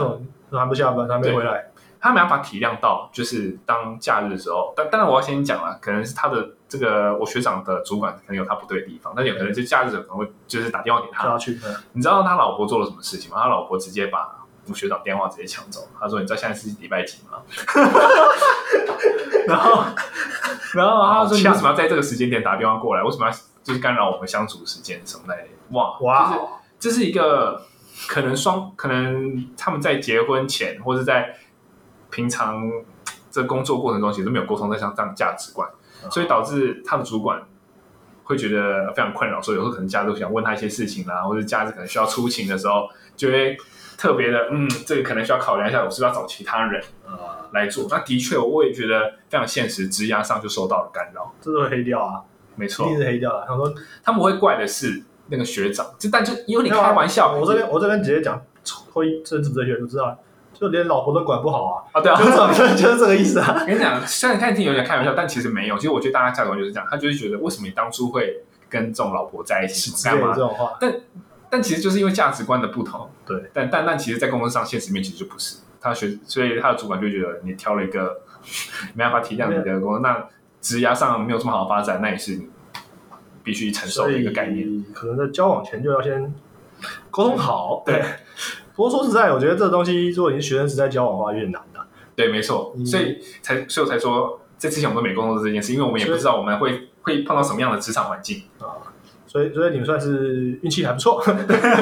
[0.50, 1.71] 么还不下班，他没回来，
[2.02, 4.74] 他没办法体谅到，就是当假日的时候。
[4.76, 11.60] 但当然我要先讲了，可能是他的这个我学长的主管可能有他不对的地方，但有可能就假日可能会就是打电话给他去。
[11.94, 13.38] 你知道他老婆做了什么事情吗？
[13.44, 17.38] 他老婆直接把我学长电话直接抢走，他说：“你知道现在是礼拜几吗？”
[19.48, 19.84] 然后，
[20.74, 23.04] 然后他说：“你为什么要在这个时间点打电话过来？
[23.04, 23.32] 为什么要？”
[23.64, 26.36] 就是干扰我们相处时间什么类，哇哇，
[26.80, 27.62] 就是这是一个
[28.08, 31.36] 可能双可能他们在结婚前或者在
[32.12, 32.70] 平常
[33.32, 35.68] 这工作过程中其实没有沟通在像这样价值观，
[36.12, 37.42] 所以导致他的主管
[38.24, 43.58] 会觉得非常困扰，所以有时候可能假日想问他一些事情啦，或者假日可能需要出勤的时候，就会
[43.98, 46.84] 特别的嗯，这个可能需要考量一下，我是不是要找其他人
[47.54, 47.88] 来做？
[47.90, 52.22] 那的确我也觉得非常现实，职压上就受到了干扰，这是黑掉啊。
[52.56, 53.46] 没错，一定是黑掉了。
[53.48, 58.42] 他说他们会怪的是那个学长，就但就因为你开玩笑，我这边我这边直接讲，
[58.92, 60.18] 会政治哲学就知道，
[60.62, 62.16] 就连老婆都管不好啊啊，对啊，
[62.54, 63.52] 就是就是这个意思啊。
[63.66, 65.76] 跟你讲，虽然看听有点开玩笑，但其实没有。
[65.76, 70.78] 其实我觉得大家价值观就是这样，他就是觉得为什么你当初会跟这种老婆在一起，干嘛这种话？
[70.80, 70.94] 但
[71.50, 73.50] 但其实就是因为价值观的不同，对。
[73.52, 78.22] 但但但其实，在工作上现实面其实就不是他学，所以他的主管就觉得你挑了一个
[78.94, 80.28] 没办法体谅你的工作，那
[80.62, 82.40] 职涯上没有这么好的发展，那也是。
[83.44, 86.32] 必须承受的一个概念，可能在交往前就要先
[87.10, 87.82] 沟通好。
[87.84, 88.00] 对，
[88.82, 91.80] 不过说实在，我觉得这东西如果你是学生时代交往的话，有点难的。
[92.16, 98.82] 对，没错，所以才所以我才说，在之前我们都没工作这件事，因为我们也不知道我们会会碰到什么样的职场环境啊。
[99.28, 101.22] 所以，所以你们算是运气还不错，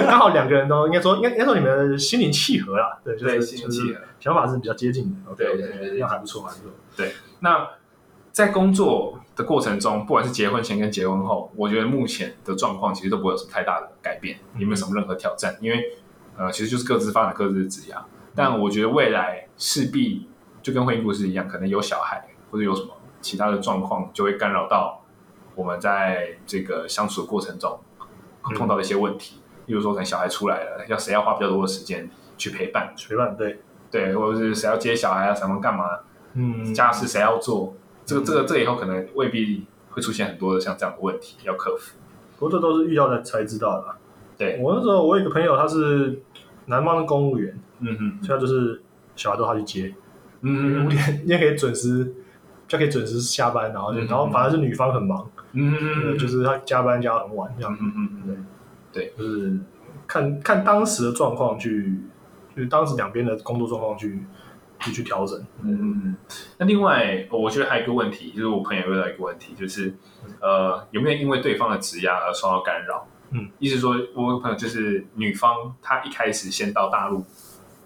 [0.07, 5.33] 刚好两个人都应该说，应该应该说你们心灵契合了，对，就是心灵契合，想法是比较接近的。
[5.38, 6.71] 对对对，那还不错，还不错。
[6.97, 7.65] 对，那
[8.33, 15.55] 在工作的过程中，不管是结婚前跟结婚后，我觉得目前的状况其实都不会有什么太大的改变，有没有什么任何挑战？
[15.62, 15.93] 因为
[16.39, 17.95] 呃，其实就是各自发展各自的职业。
[18.34, 20.28] 但我觉得未来势必
[20.63, 25.04] 就跟婚姻故事一样，可能有小孩或者有什么其他的状况，就会干扰到。
[25.56, 27.78] 我们在这个相处的过程中
[28.56, 32.93] 碰到的一些问题，例如说，可能小孩出来了，要谁要花比较多的时间去陪伴？
[33.10, 33.60] 陪伴，对
[33.91, 35.99] 对，或者是谁要接小孩啊，什么干嘛？
[36.36, 37.75] 嗯，家事谁要做？
[38.06, 41.97] 这个这个这个以后可能未必会出现很多的像这样的问题要克服。
[42.38, 43.95] 不过这都是遇到的才知道的。
[44.39, 46.21] 对我那时候，我有一个朋友，他是
[46.67, 48.82] 南方的公务员，嗯哼，所以他就是
[49.15, 49.93] 小孩都他去接，
[50.41, 52.15] 嗯，五点你也可以准时，
[52.65, 55.30] 就可以准时下班，然后就然后反而是女方很忙。
[55.52, 58.45] 嗯，就是他加班加很晚这样，嗯嗯
[58.93, 59.60] 对，对，就是
[60.08, 61.99] 看看当时的状况去，
[62.56, 64.23] 就是当时两边的工作状况去
[64.80, 65.38] 去去调整。
[65.63, 66.15] 嗯嗯嗯。
[66.58, 69.93] 那另外，我觉得还有一个问题，就是我朋友遇到一个问题，就是
[70.39, 73.06] 呃，有没有因为对方的职压而受到干扰？
[73.31, 77.23] 嗯，意思说，我有朋友就是女方，她一开始先到大陆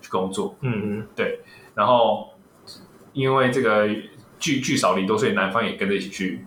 [0.01, 1.39] 去工作，嗯嗯，对，
[1.75, 2.29] 然后
[3.13, 3.87] 因为这个
[4.39, 6.45] 聚聚少离多，所以男方也跟着一起去。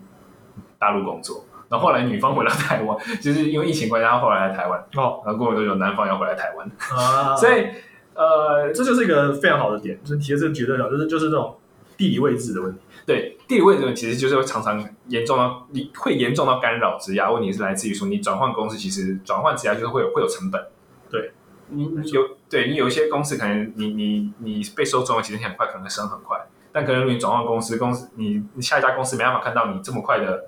[0.79, 4.79] 大陆工作，然后后来女方回到台湾， 就是因为疫情关系，她后来来台湾。
[4.93, 6.71] 哦，然后过了多久，男方要回来台湾。
[6.91, 7.65] 啊， 所以
[8.13, 11.57] 呃，这就是一个非常好的点，就是提的这个绝对好，就是就是这种
[11.97, 12.79] 地理位置的问题。
[13.05, 17.33] 对，地理位置其实就是会常常严重到你会严重到干扰职涯。
[17.33, 20.61] 问题是来自于说，你转换公司，其实转换职涯就是会有会有成本。
[21.09, 21.31] 对，
[21.69, 26.37] 你你有对你有一些公司可能你你你被收中了，其实很快可能会升很快，
[26.71, 30.45] 但可能你转换公司，公司你你下一家公司没办法看到你这么快的。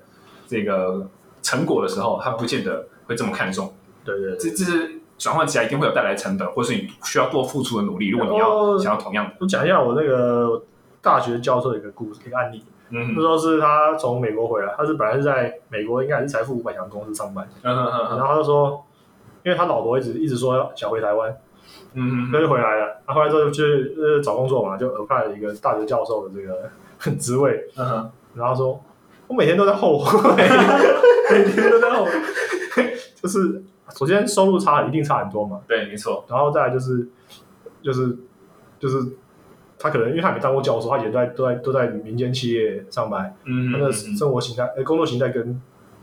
[0.50, 1.08] 这个
[1.42, 3.72] 成果的时候，他不见得会这么看重。
[4.04, 8.08] 对对，这这是转换起来一定会有带来成本，或是你需要多付出的努力。
[8.08, 10.60] 如果你要想要同样的，我讲一下我那个
[11.02, 12.64] 大学教授的一个故事，一个案例。
[12.90, 17.48] 嗯，那时候是他从美国回来，他是本来是在美国，应该是财富五百强公司上班。
[17.62, 18.18] 嗯嗯嗯。
[18.18, 18.84] 然后他就说，
[19.44, 21.36] 因为他老婆一直一直说想回台湾，
[21.94, 23.00] 嗯，他就回来了。
[23.06, 23.62] 他回来之后就去
[23.96, 27.68] 呃找工作嘛，就 apply 了一个大学教授的这个职位。
[27.76, 28.82] 嗯哼，然后说。
[29.28, 30.34] 我每天都在后悔，
[31.30, 32.10] 每天都在后悔。
[33.14, 36.24] 就是首先收入差一定差很多嘛，对，没错。
[36.26, 37.08] 然后再来就是，
[37.80, 38.18] 就是
[38.80, 38.98] 就是
[39.80, 45.60] 他可能因为他没当过教授，他也在都在都在民间企业上班，嗯，他的生活形态、呃工作形态跟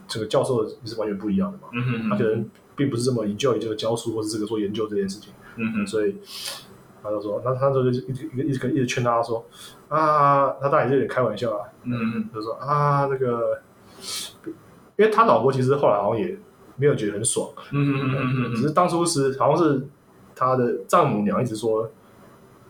[0.07, 1.69] 这个教授也是完全不一样的嘛。
[1.73, 5.31] 嗯他可能并不是这么研究这个教书或是这个做研究这件事情。
[5.55, 6.17] 嗯哼，所以。
[7.03, 9.45] 他就说，那他就一直一直一直一直劝他说，
[9.87, 13.61] 啊，他当然是有点开玩笑啊，嗯，就说啊，那个，
[14.97, 16.37] 因为他老婆其实后来好像也
[16.75, 19.87] 没有觉得很爽，嗯嗯嗯嗯，只是当初是好像是
[20.35, 21.89] 他的丈母娘一直说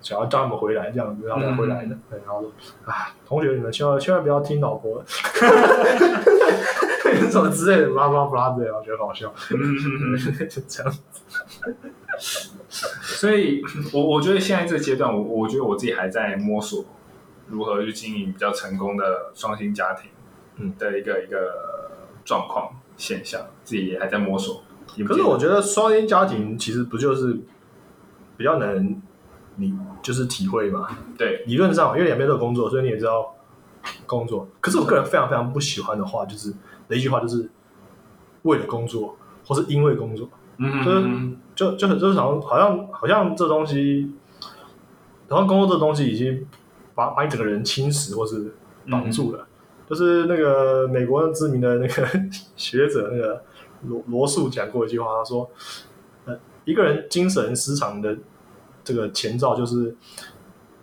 [0.08, 2.50] 想要叫他们回来这样子，他们回来的，对，然后说
[2.86, 5.04] 啊，同学你们千万千万不要听老婆，
[7.30, 10.18] 什么之类的，拉拉之类的，我觉得好笑， 嗯
[10.48, 11.02] 就这样子。
[13.02, 13.62] 所以，
[13.94, 16.86] 我我觉得现在这个阶段，我我觉得我自己还在摸索
[17.48, 20.10] 如何去经营比较成功的双薪家庭，
[20.56, 21.92] 嗯的一个一个
[22.24, 24.64] 状况现象，自己也还在摸索。
[25.06, 27.38] 可是我觉得双薪家庭其实不就是
[28.38, 29.02] 比较能
[29.58, 30.88] 你就是体会嘛？
[31.18, 33.36] 对，理论上因为两边都有工作，所以你也知道
[34.06, 34.48] 工作。
[34.62, 36.54] 可是我个人非常非常不喜欢的话，就是
[36.88, 37.50] 的一句话，就是
[38.44, 40.30] 为了工作，或是因为工作。
[40.58, 41.08] 嗯，就是
[41.56, 44.12] 就就很就是好像好像好像这东西，
[45.30, 46.48] 好像工作这东西已经
[46.96, 48.56] 把把你整个人侵蚀或是
[48.90, 49.48] 绑住了。
[49.90, 52.08] 就是那个美国知名的那个
[52.58, 53.42] 学者那个
[53.88, 55.50] 罗罗素讲过一句话，他说
[56.26, 58.18] ：“呃，一个人精神失常的
[58.88, 59.94] 这个前兆就是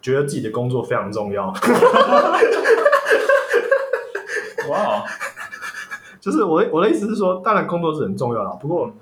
[0.02, 1.46] 觉得自己的工作非常重要。”
[4.68, 5.02] 哇，
[6.20, 8.92] 就是我我的意思是说，当然工作是很重要的，不过。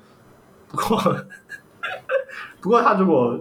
[0.68, 0.98] 不过，
[2.62, 3.38] 不过他如果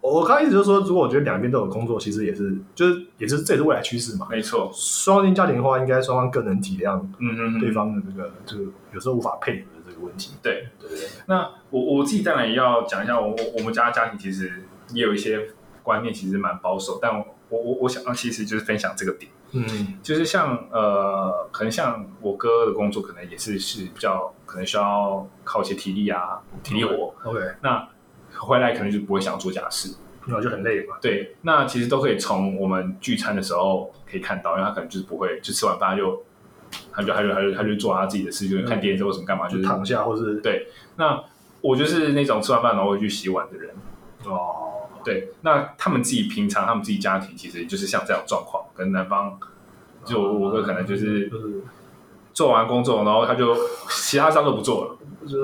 [0.00, 4.26] 我刚一直就是说，如果我觉得两边都有工作，其实也是就是也是这也是未来趋势嘛。
[4.30, 10.32] 没错，双薪家庭的话，应该双方更能体谅嗯嗯对方的这个这个有时候无法配合的这个问题。
[10.42, 11.08] 对对对。
[11.26, 15.48] 那我我自己当然也要讲一下，我我我们家家庭其实也有一些
[15.82, 19.30] 观念，其实蛮保守，但我我我想要其实就是分享这个点。
[19.52, 27.12] 嗯，就是像呃，可能像我哥的工作，可能也是是比较可能需要靠一些体力啊，体力活。
[27.24, 27.88] OK，那
[28.38, 29.94] 回来可能就不会想做家事，
[30.26, 30.96] 然后就很累嘛。
[31.00, 36.22] 对，那其实都可以从我们聚餐的时候可以看到，因为他可能就是不会，就吃完饭他就
[36.92, 40.68] 他就他就他就他就做他自己的事，就是看电视或什么干嘛，就是躺下或是对。
[40.96, 41.22] 那
[41.60, 43.74] 我就是那种吃完饭然后会去洗碗的人。
[44.24, 49.38] 哦，对，那他们自己平常他们自己家庭其实就是像这样状况，跟男方
[50.04, 51.62] 就我哥可能就是就是
[52.32, 53.56] 做完工作，然后他就
[53.88, 54.96] 其他事都不做了。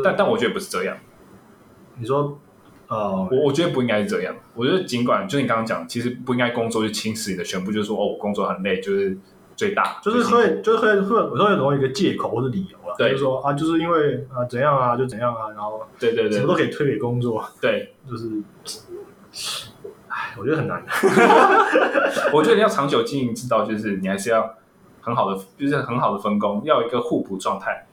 [0.04, 0.96] 但但我觉得不是这样，
[1.98, 2.38] 你说
[2.88, 4.34] 呃，我我觉得不应该是这样。
[4.54, 9.16] 我觉得尽管就你刚刚讲，其实不应该工作就侵蚀你的全部，就是说哦，我工作很累，就是
[9.56, 18.42] 最大，就是会就是会会有时候会容易一个借口或者理由啦，对就是说啊，就是因为啊怎样啊就怎样啊，然后对对对什么都可以推给工作，对， 就是，
[20.08, 20.82] 唉，我觉得很难。
[22.32, 24.54] 我觉得你要长久经营之道，就是你还是要
[25.00, 27.86] 很好的，就是很好的分工，要有一个互补状态，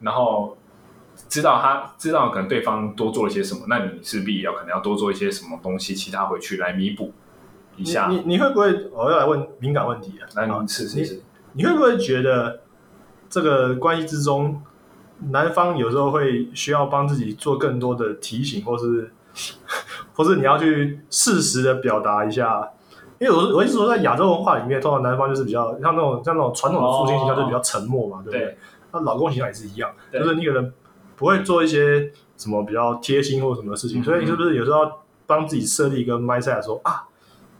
[0.00, 0.57] 然后
[1.28, 7.12] 知道他知道可能对方多做了些什么，那你势必也要可能要多做一些什么东西，其他回去来弥补
[7.76, 8.08] 一下。
[8.08, 8.88] 你你你会不会？
[8.92, 10.26] 我要来问敏感问题啊。
[10.34, 12.60] 那啊你是是是，你会不会觉得
[13.28, 14.62] 这个关系之中，
[15.30, 19.12] 男方有时候会需要帮自己做更多的提醒，或是
[20.14, 22.70] 或是你要去适时的表达一下？
[23.20, 28.40] 因为我我一直说，在亚洲文化里面，通常男方就是比较像那种像那种传统的父亲形象，就比较沉默嘛，对不对？
[28.40, 28.58] 对
[28.90, 30.72] 那老公形象也是一样，就是你可能
[31.18, 37.04] 不会做一些什么比较贴心或什么事情，嗯所以你是不是有时候要帮自己设立一个 mindset 说啊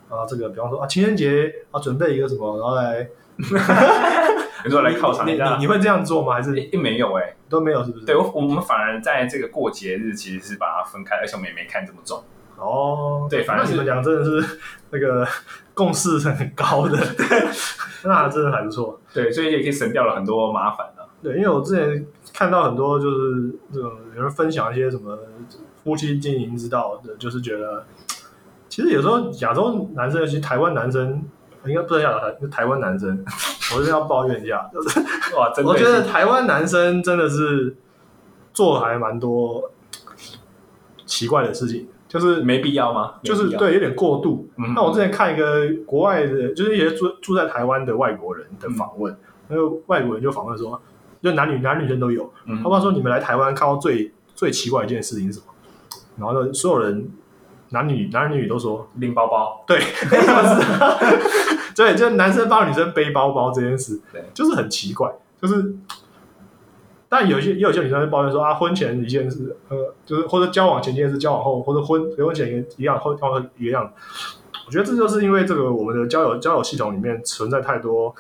[0.08, 3.06] 啊，这个比方说啊情人节啊准备一个什么，然后来
[4.64, 6.34] 你说来犒赏你你一下你，会这样做吗？
[6.34, 7.84] 还是诶没有哎、都没有？
[7.84, 8.06] 是不是？
[8.06, 12.22] 对我我们反而在这个过节日其实是把它分开，而且我们也没看这么重。
[12.56, 14.58] 哦，对反正你们俩真的是
[14.90, 15.26] 那个
[15.74, 16.98] 共识是很高的，
[18.02, 19.00] 那真的还不错。
[19.14, 20.97] 对，所以也可以省掉了很多麻烦了。
[21.22, 25.18] 对，因为我之前看到很多就是这种有人分享一些什么
[25.83, 27.85] 夫妻经营之道的，就是觉得
[28.68, 31.24] 其实有时候亚洲男生，尤其台湾男生，
[31.66, 33.24] 应该不是亚洲台，就台湾男生，
[33.74, 35.00] 我是要抱怨一下，就是
[35.37, 37.76] 哇，真的我觉得台湾男生真的是
[38.52, 39.72] 做还蛮多
[41.04, 43.14] 奇怪的事情，就是没必要吗？
[43.22, 44.48] 要，就是对有点过度。
[44.57, 49.16] 嗯那我之前看一个国外的，就是一些住住在台湾的外国人的访问，
[49.48, 50.81] 那个外国人就访问说，
[51.22, 52.62] 就男女男女生都有，嗯。
[52.62, 55.52] 他爸说你们来台湾看到最最奇怪一件事情是什么？
[56.16, 57.11] 然后呢，所有人
[57.70, 61.59] 男女男女都说，拎包包，对， 就是。
[61.76, 65.76] 对，就是男生帮女生背包包这件事，对，就是很奇怪，就是。
[67.11, 73.90] 但有些也有些女生会抱怨说啊，婚前一件事，呃，就是或者交往前一件事，交往后或者婚结婚前也一样，后交往后一样。
[74.66, 78.14] 我觉得这就是因为这个我们的交友交友系统里面存在太多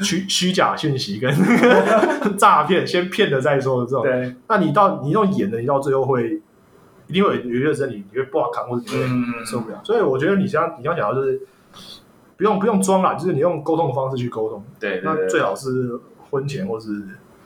[0.00, 1.32] 虚虚假讯息跟
[2.36, 4.02] 诈骗，先骗了再说的这种。
[4.02, 6.42] 对，那你到你用演的，你到最后会
[7.06, 9.80] 一定会有有一段时间你你会不好扛，或者你会嗯，受不了。
[9.82, 11.40] 所以我觉得你像你刚讲的就是
[12.36, 14.62] 不用不用装啦，就是你用沟通的方式去沟通。
[14.78, 15.98] 对对对，那最好是
[16.30, 16.90] 婚前或是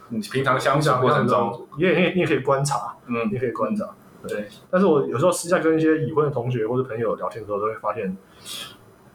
[0.08, 3.86] 你平常相处过程中，，你也你也你也可以观察，嗯你，也可以观察。
[4.26, 8.16] 对，但是我有时候私下跟一些已婚的同学或者朋友聊天的时候，都会发现，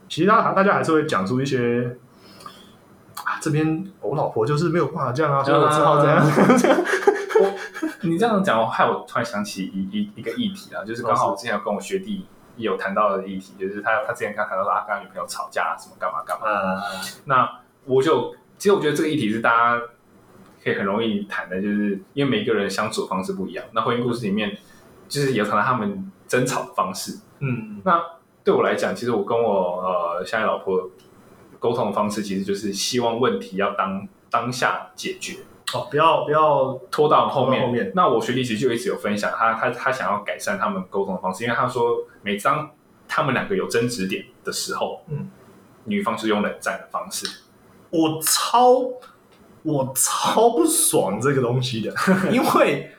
[0.08, 1.98] 其实大家大家还是会讲出一些。
[3.26, 6.26] 啊，这边我老婆就是没有办法这样啊，所以我只好这样。
[8.04, 16.82] 你这样讲，害我突然想起一一一个议题啊，就是刚好我之前有跟我学弟有谈到的议题，就是他他之前跟他谈到说他跟他女朋友吵架什么干嘛干嘛，啊，
[17.26, 19.82] 那我就其实我觉得这个议题是大家
[20.64, 23.66] 可以很容易谈的，就是因为每一个人相处的方式不一样。
[23.74, 24.56] 那婚姻故事里面，
[25.10, 27.20] 就是有谈到他们争吵的方式。
[27.40, 28.00] 嗯，那
[28.44, 30.90] 对我来讲，其实我跟我呃现在老婆
[31.66, 35.38] 沟通的方式，其实就是希望问题要当当下解决，
[35.74, 37.66] 哦，不要不要，拖到后面。
[37.66, 37.92] 后面。
[37.96, 42.70] 那我学弟其实就一直有分享，他他他想要改善他们沟通的方式，因为他说每当
[43.08, 45.28] 他们两个有争执点的时候，嗯，
[45.86, 47.26] 女方是用冷战的方式，
[47.90, 48.84] 我超
[49.64, 51.92] 我超不爽这个东西的，
[52.32, 52.92] 因为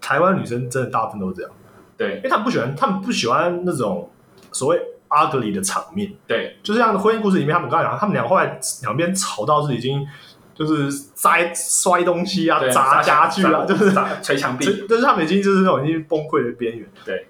[0.00, 1.50] 台湾女生真的大部分都是这样，
[1.98, 2.16] 对。
[2.16, 4.10] 因为他们不喜欢，他们不喜欢那种
[4.52, 6.56] 所谓 ugly 的场面，对。
[6.62, 10.06] 就像婚姻故事里面，他们刚才讲，他们俩后来两边吵到是已经
[10.54, 16.88] 就是摔摔东西啊、砸家具啊，就是砸捶墙壁，这就是他们已经就是那种已经崩溃的边缘。
[17.04, 17.28] 对，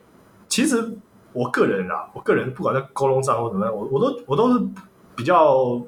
[0.48, 0.92] 其实
[1.32, 4.64] 我个人啊，我个人不管在沟通上或怎么样，我我都我都是
[5.14, 5.80] 比较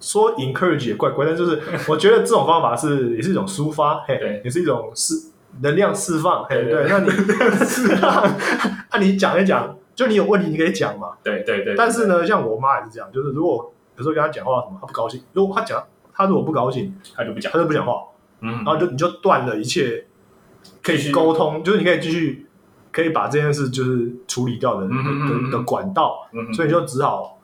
[0.00, 5.14] 说 encourage 也怪怪，但就是我觉得这种方法是也是一种抒发，嘿，也是一种释
[5.60, 8.28] 能量释放，嘿，对，那你释放，
[8.92, 11.74] 那你讲一讲，就你有问题你可以讲嘛，对对对。
[11.76, 15.84] 但是呢，像我妈也是这样，就是如果有时候跟她讲话什么，她不高兴，如果她讲
[16.14, 18.04] 她如果不高兴，她就不讲，她就不讲话，
[18.40, 18.52] 嗯。
[18.58, 20.06] 然后就你就断了一切
[20.84, 21.12] 可以继续。
[21.12, 22.46] 沟通，就是你可以继续
[22.92, 27.40] 可以把这件事就是处理掉的的的的管道，所以就只好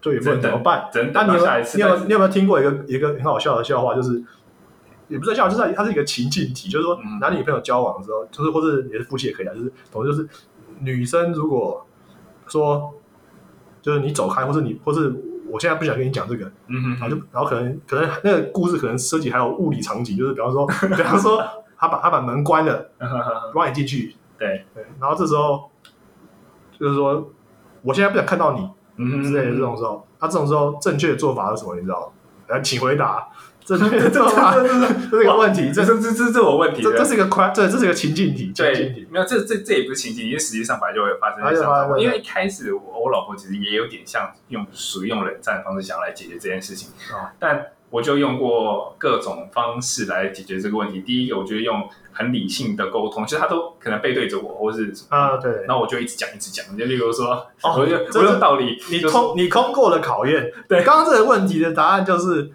[0.00, 0.88] 就也不能怎么办。
[0.90, 3.94] 等那你有你有再你有没有听过一个一个很好笑的笑话？
[3.94, 4.24] 就是
[5.08, 7.18] 也不是笑话，就是它是一个情境题，就是说嗯。
[7.20, 10.26] 男女朋友交往的时候，就是或者也是夫妻也可以啊，就是总之就是
[10.80, 11.86] 女生如果
[12.46, 12.94] 说
[13.82, 15.14] 就是你走开，或是你或是
[15.48, 20.66] 我现在不想跟你讲这个，嗯哼，然后就然后可能可能那个故事可能涉及还有物理场景，就是比方说
[20.96, 21.42] 比方说
[21.76, 22.90] 他把他把门关了，
[23.52, 25.70] 不让你进去，对对，然后这时候
[26.78, 27.30] 就是说
[27.82, 31.76] 我现在不想看到你，嗯之类的这种时候，他这种时候正确的做法是什么？
[31.76, 32.06] 你知道吗？
[32.48, 33.28] 来，请回答。
[33.66, 51.00] 正确的做法，这是一个问题，这这这这这我问题了，这这是一个宽，对这是一个情境题，对题。，没有这这这也不是情景，因为实际上本来就会发生因为一开始我我老婆其实也有点像用属于用冷战的方式想要来解决这件事情，啊但我就用过各种方式来解决这个问题。
[51.00, 60.52] 第一个，我就用很理性的沟通，其实他都可能背对着我，或是啊，对，然后我就一直讲一直讲，就例如说，哦我就这我用道理，就是你通你通过了考验。
[60.68, 62.50] 对刚刚这个问题的答案就是，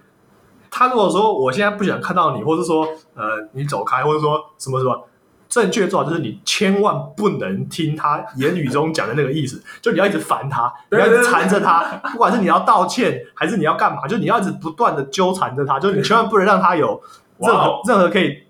[0.72, 5.08] 他如果说我现在不想看到你，或者说呃你走开，或者说什么什么，
[5.50, 17.00] 正确做法就是你千万不能听他言语中讲的那个意思，就你要一直烦他，你要一直缠着他，不管是你要道歉还是你要干嘛，就你要一直不断的纠缠着他，就是你千万不能让他有
[17.38, 18.42] 任何任何可以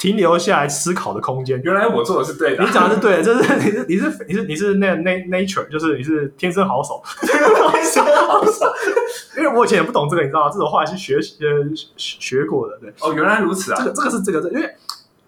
[0.00, 1.60] 停留下来思考的空间。
[1.62, 8.66] 原来我做的是对的，你讲的是对的，就是你是你是你是你是那那 na nature，就是你是天生好手， 天生好手。
[9.36, 10.50] 因为我以前也不懂这个，你知道吗？
[10.50, 13.76] 这种话是学呃学学过的，对，哦，原来如此啊。
[13.78, 14.68] 这，个这个是这个，因为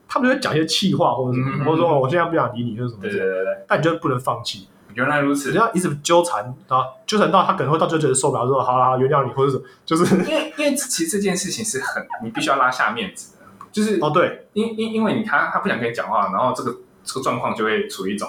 [0.09, 5.51] 他们就会讲一些气话或者什么，嗯或者说我现在不想理你，就是什么对对对对，但你就不能放弃，原来如此。
[5.51, 5.57] 你。
[5.57, 13.32] 要一直纠缠啊，纠缠到他可能会到最后觉得受不了，说好了，好原谅你，或者是就是因为因为其实这件事情是很你必须要拉下面子的，
[13.73, 18.29] 就是哦对，因因因为你他他不想跟你讲话，然后这个这个状况就会处于一种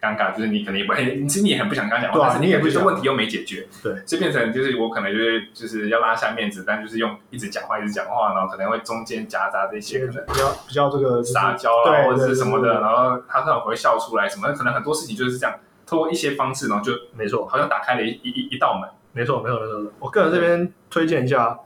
[0.00, 17.46] 尴尬，就是你可能也不会，你其实你也很不想跟他讲话，对啊但是你也不想觉得问题又没解决，对，就变成就是我可能就是就是要拉下面子，但就是用一直讲话一直讲话，然后可能会中间夹杂这些可能比较比较这个就是撒娇啦或者是什么的，然后他可能会笑出来什么，可能很多事情就是这样，通过一些方式，然后就没错。
[17.46, 18.90] 好像打开了一一一一道门。
[19.14, 19.92] 没错，没错，没错。
[19.98, 21.58] 我个人这边推荐一下，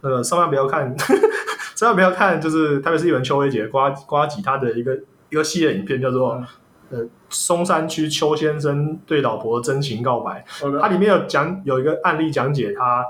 [0.00, 0.94] 那个上班不要看，
[1.74, 4.98] 千万不要看，就是特别是一文邱薇姐瓜瓜吉他的一个
[5.30, 6.46] 一个系列影片，叫做、嗯。
[6.90, 7.00] 呃
[7.30, 10.44] 松山区邱先生对老婆真情告白。
[10.46, 13.04] 它他里面有讲有一个案例讲解他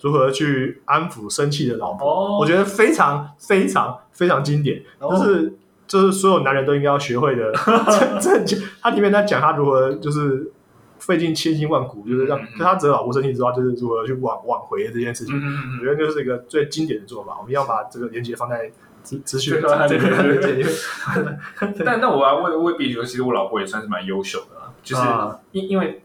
[0.00, 2.38] 如何去安抚生气的老婆，哦。
[2.40, 5.14] 我觉得非常非常非常经典，哦。
[5.14, 5.54] 就是
[5.86, 8.56] 就是所有男人都应该要学会的正正确。
[8.80, 10.50] 它里面在讲他如何就是
[10.98, 15.34] 费尽千辛万苦，就是让就他惹老婆生气之后，就是如何去挽挽回这件事情。
[15.80, 17.36] 我觉得就是一个最经典的做法。
[17.38, 18.70] 我们要把这个连接放在
[19.02, 20.74] 资资讯对对这个对对连接。
[21.84, 26.02] 但但我要未未必说，其实我老婆也算是蛮优秀的啦，就是啊因因为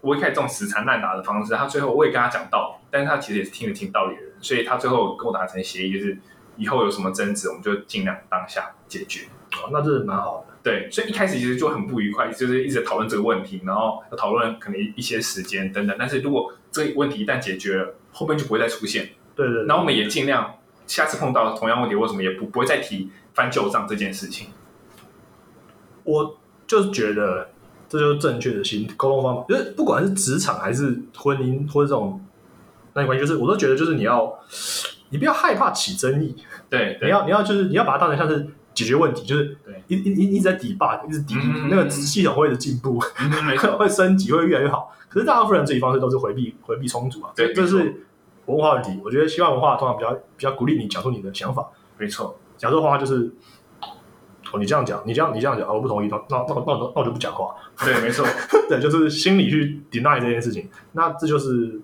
[0.00, 6.18] 我一开始这种死缠烂打的方式，他最后我也跟他讲道理，但是他其实也是听得进道理的人，所以他最后跟我达成协议，就是
[6.56, 9.26] 以后有什么争执，我们就尽量当下解决。
[9.56, 10.53] 哦那这是蛮好的。
[10.64, 15.94] 对，所以一开始其实就很不愉快，就是一直讨论这个问题，然后讨论可能一些时间等等。
[15.98, 19.10] 但是如果这个问题一旦解决了，后面就不会再出现。
[19.36, 19.66] 对对对。
[19.66, 20.54] 然后我们也尽量
[20.86, 24.48] 下次碰到同样问题，为什么也不不会再提翻旧账这件事情。
[26.02, 27.50] 我就是觉得
[27.86, 32.24] 这就是正确的心沟通方法，就是不管是职场还是婚姻或者这种
[32.94, 34.38] 那你关系，就是我都觉得就是你要
[35.10, 36.34] 你不要害怕起争议，
[36.70, 44.92] 对对，你要你要就是你要把它当成像是解决问题，就是对一一一一直在 debug，一直嗯那个系统会一直进步，嗯，没错，会升级，会越来越好。
[45.08, 48.06] 可是大部分人自己方式都是回避回避冲突啊，对这这是
[48.46, 49.00] 文化问题。
[49.04, 51.66] 我觉得西方文化通常比较比较鼓励你讲出你的想法，
[51.98, 53.32] 没错，讲这话就是。
[54.52, 57.56] 哦，你这样讲，你这样你这样讲，哦我不同意，那那那那我就那我就不讲话。
[57.84, 58.24] 对，没错，
[58.68, 61.80] 对，就是心里去 deny 这件事情，那这就是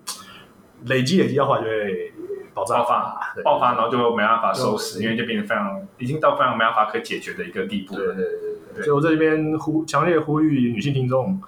[0.85, 2.13] 累积累积的话就会
[2.53, 7.99] 爆炸爆发爆发，然后就没办法收拾，因为就变得非常，已经到非常没办法可解决的一个地步了。
[7.99, 11.41] 对对对对对，所以我这边呼强烈呼吁女性听众，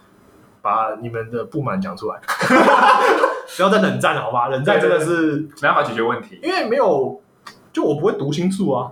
[0.62, 2.20] 把你们的不满讲出来，
[3.56, 4.48] 不要再冷战好吧？
[4.50, 6.40] 冷战真的是没办法解决问题。
[6.42, 7.22] 因为没有，
[7.72, 8.92] 就我不会读心术啊。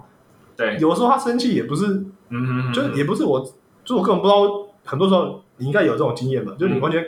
[0.58, 3.44] 对，有的时候他生气也不是，嗯哼，就是也不是我，
[3.84, 4.68] 就我根本不知道。
[4.84, 6.54] 很多时候你应该有这种经验吧？
[6.58, 7.08] 就是你完全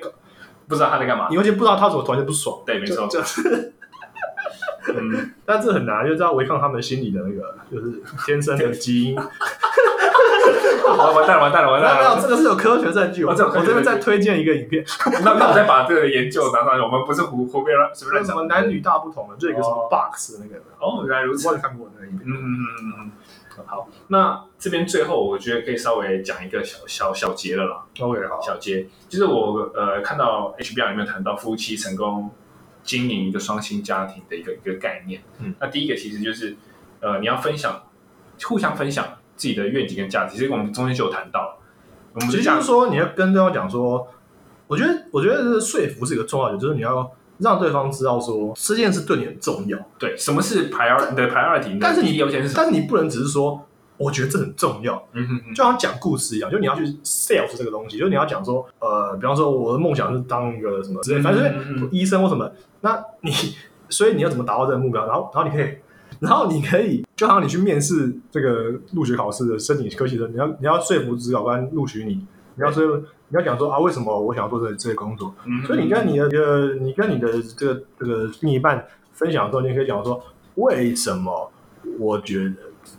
[0.67, 1.27] 不知道他在干嘛。
[1.31, 2.61] 你完全不知道他怎么突然间不爽。
[2.67, 3.07] 对，没错。
[3.07, 3.19] 就
[4.87, 9.15] 嗯， 但这很难，就是要违抗他们心里的那个，就是天生的基因。
[10.85, 12.21] 完完蛋了，完蛋了，完蛋了没有。
[12.21, 13.23] 这个是有科学证据。
[13.23, 14.83] 我我这边再推荐一个影片，
[15.23, 18.37] 那那我再把这个研究拿上来，我们不是胡胡编乱随便乱什讲。
[18.37, 21.53] 么男女大不同的，就一个什么哦 box 那个，哦，原来如此我。
[21.53, 22.27] 也看过那个影片。
[22.27, 23.11] 嗯嗯嗯嗯
[23.65, 27.83] 好，那这边最后我觉得可以稍微讲一个小小小结了啦。
[28.01, 32.31] OK，好，小结就是我呃看到 HBR 里面谈到夫妻成功
[32.83, 35.21] 经营一个双薪家庭的一个一个概念。
[35.39, 36.55] 嗯，那第一个其实就是
[36.99, 37.83] 呃你要分享，
[38.43, 39.05] 互相分享
[39.35, 40.37] 自己的愿景跟价值。
[40.37, 41.57] 其实我们中间就有谈到，
[42.13, 44.07] 我们其实就是说你要跟对方讲说，
[44.67, 52.53] 我觉得我觉得这个说服是一个重要的，就是你要让对方知道说这件事对你很重要，对什么是 prior 你的 priority，但是你第一优先是？
[52.55, 53.67] 但是你不能只是说
[53.97, 63.31] 我觉得这很重要，嗯哼哼，就像讲故事一样，就你要去 sales 这个东西，就是你要讲说，呃，比方说我的梦想是当一个什么之类，反正医生或什么，那你
[63.89, 65.05] 所以你要怎么达到这个目标？
[65.05, 65.77] 然后然后你可以，
[66.19, 72.13] 然后你可以，就好像你去面试这个入学考试的申请科系的，你要你要说服指导官录取你，
[72.55, 75.33] 你要说你要讲说啊，为什么我想要做这这些工作？
[75.45, 80.19] 嗯所以你跟你的呃，你跟你的这个这个另一半分享的时候，你可以讲说，
[80.55, 81.51] 为什么
[81.99, 82.53] 我觉得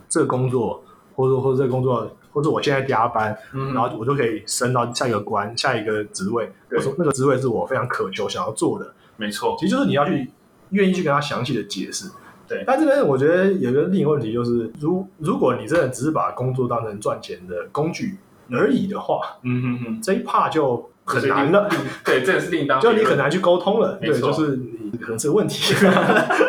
[0.07, 0.83] 这个工作，
[1.15, 6.51] 或者或者这个工作，或者我现在加班，嗯然后我就可以升到下一个官、下一个职位，
[6.97, 8.93] 那个职位是我非常渴求想要做的。
[9.17, 10.29] 没错，其实就是你要去
[10.71, 12.09] 愿意去跟他详细的解释。
[12.47, 18.17] 对但这边我觉得有一个另一个问题就是，如如果你真的只是把工作当成赚钱的工具
[18.51, 21.67] 而已的话，嗯哼哼，这一 part 就很难了。
[22.05, 25.73] 对，这也是另当就你很难去沟通了，对，就是你可能是个问题。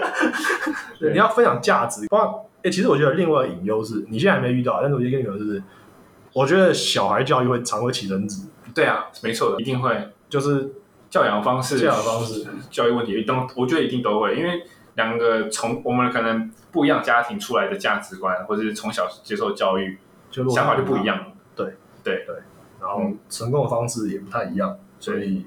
[1.01, 2.07] 对，你要分享价值。
[2.09, 5.63] 包其实我觉得另外一个隐忧是，你现在还没遇到，但是我觉得跟你讲就是，
[6.33, 10.11] 我觉得小孩教育会常会起争执，对啊，没错的，一定会。
[10.29, 10.73] 就是
[11.09, 14.65] 教养方式、教养方式、教育问题，等我觉得一定都会，因为
[14.97, 19.99] 两个从我们可能不一样家庭出来的价值观，或者是从小接受教育，
[20.31, 21.33] 就想法就不一样。
[21.55, 22.35] 对对对，
[22.81, 25.47] 然后成功的方式也不太一样，所以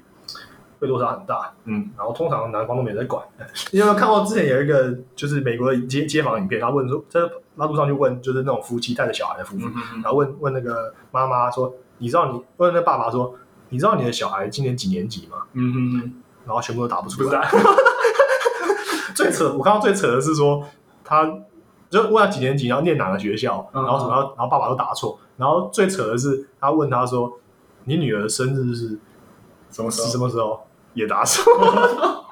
[0.80, 1.52] 会落差很大。
[1.64, 3.22] 嗯，然后通常男方都没在管。
[3.70, 7.20] 你有没有看过之前有一个就是美国的街街访影片，他问说，在
[7.56, 13.34] 拉路上就问，就是那种夫妻带着小孩的夫妇，嗯嗯然后问问那个妈妈说，你知道你问那爸爸说，
[13.68, 15.42] 你知道你的小孩今年几年级吗？
[15.52, 17.40] 嗯嗯嗯，然后全部都答不出来。
[17.40, 17.50] 啊，
[19.14, 20.64] 最扯，我看到最扯的是说，
[21.04, 21.30] 他
[21.90, 25.18] 就问他几年级，然后念哪个学校，嗯然后什么，然后爸爸都答错。
[25.36, 27.38] 然后最扯的是，他问他说，
[27.84, 28.98] 你女儿生日是
[29.70, 30.18] 什么时是什？
[30.18, 30.60] 么时候？
[30.94, 31.52] 也打错。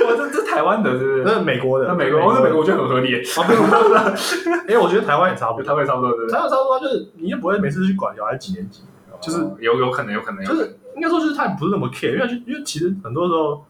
[0.00, 1.22] 哇，这这台湾的，是不是？
[1.24, 6.32] 那是美国的，那美国，哦，那美国我觉得很合理，啊， 不是不是不是，因为 我觉得台湾也差不多台多，湾差不多，对不对？
[6.32, 8.82] 台湾差不多，就是你也不会每次去管小孩几年级，
[9.20, 13.64] 就是哦有有可能，有可能，就是应该说就是他也不是那么 care，因为就因为其实很多时候，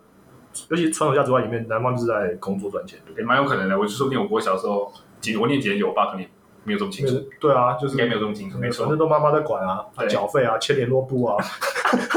[0.68, 3.78] 尤其传统价值观里面，男方就是在工作赚钱，也蛮有可能的。
[3.78, 6.26] 我就说不定我我小时候几我念几年级，我爸可能
[6.68, 7.52] 没有这么清楚，对？
[7.52, 8.90] 啊，就是应该没有这么清楚，没错反。
[8.90, 11.42] 正都妈妈在管啊，缴费啊，签联络簿啊，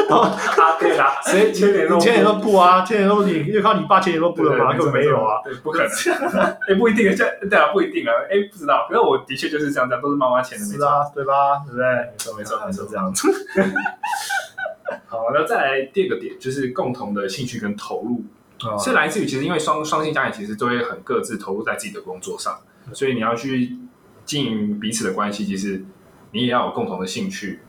[0.10, 0.38] 啊，
[0.80, 5.90] 对啦， 谁签联络簿签联络簿啊，签联络簿你因为靠你爸签联络簿了吗，根本没有啊，对，不可能，
[6.68, 10.78] 哎，不一定，这对啊，不一定啊，哎，不知道，可是我的确就是这样，这样都是妈妈签的，没错。
[10.80, 11.64] 是啊，对吧？
[11.66, 11.86] 对不对？
[11.86, 12.92] 没错，没错，没错是。
[12.92, 13.28] 这样子。
[15.08, 18.24] 好，那再来第二个点就是共同的兴趣跟投入，
[18.70, 22.60] 啊是来自于其实因为双双性家庭其实都会很各自投入在自己的工作上，
[22.94, 23.78] 所以你要去
[24.32, 25.84] 经营彼此的关系，其实
[26.32, 27.60] 你也要有共同的兴趣，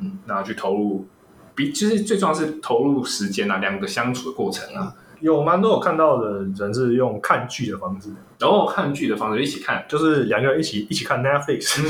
[0.00, 1.06] 嗯，然后去投入
[1.54, 8.10] 比，就是最重要是投入时间啊，两个相处的过程啊，有蛮多我看到的人是用看剧的方式，
[8.40, 11.80] 然后看剧的方式一起看，就是两个人一起一起看 Netflix，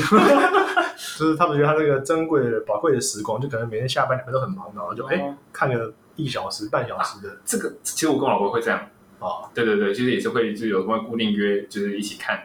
[1.17, 8.79] 就是他们觉得他这个珍贵的宝贵的时光，就可能每天下班两个都很忙，然后就哎、哦看个一小时半小时的这个其实我跟我老婆会这样，
[9.17, 12.39] 啊，对对对，其实也是会就有什么固定约，就是一起看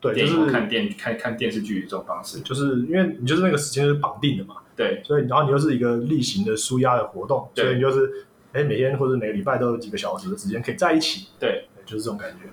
[0.00, 11.68] 对，就是看电看看电视剧这种方式，就是因为你就是那个时间是绑定的嘛，对所以然后你又是一个例行的舒压的活动，对所以你就是哎每天或者每个礼拜都有几个小时的时间可以在一起，对。
[11.86, 12.48] 就是这种感觉。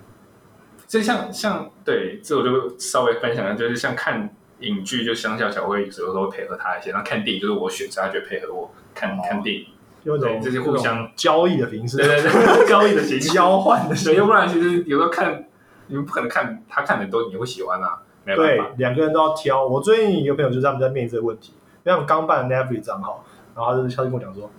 [0.87, 4.29] 所以像像对，这我就稍微分享一下，就是像看
[4.59, 9.65] 影剧，就相较起来，会有时候会配合他一些；然后看电影，就是我选择，他就会配合我看、哦看电影。
[10.03, 13.29] 用一种对这是互相交易的形式，对对对， 交易的形式。
[13.29, 15.45] 交换的形对，式要不然其实有时候看，
[15.93, 19.63] 你们不可能看他看的都你会喜欢啊，没办对法。，两个人都要挑。
[19.63, 23.23] 我最近一个朋友就是他们在面临这个问题，因为他们刚办 Netflix 账号，
[23.55, 24.49] 然后他就他就跟我讲说，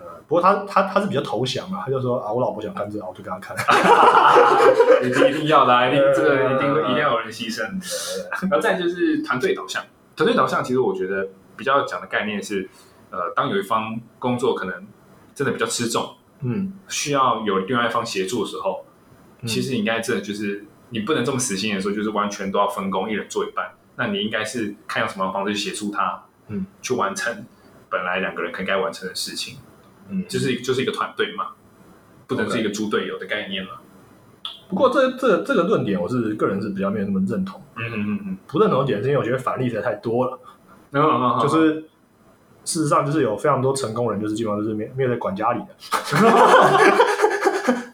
[0.00, 3.54] 呃，不过他他他是比较投降啊，他就说啊，我老婆想看这个，我就给她看。
[5.04, 7.62] 一定一定要的、啊， 一定这个一定会一定要有人牺牲。
[8.48, 9.84] 然后再就是团队导向，
[10.16, 12.66] 团队导向其实我觉得比较讲的概念是，
[13.10, 14.86] 呃，当有一方工作可能
[15.34, 18.85] 真的比较吃重，嗯，需要有另外一方协助的时候，嗯
[19.44, 23.72] 其实你应该真的就是你不能这么死心的说，就是完全都要分工，一人做一半。
[23.96, 27.44] 那你应该是看用什么方式去协助他，嗯，去完成
[27.90, 29.56] 本来两个人可能该完成的事情，
[30.10, 31.48] 嗯，就是就是一个团队嘛，
[32.26, 33.80] 不能是一个猪队友的概念了。
[34.68, 37.62] 不过这这这个论点，我是个人是比较没有那么认同。
[37.76, 40.38] 嗯嗯嗯嗯，不认同的点是因为我觉得反例实在太多了，
[40.92, 41.80] 嗯嗯嗯，就是
[42.64, 45.68] 事实上就是有非常多成功人，就是基本上就是没没有在管家里的。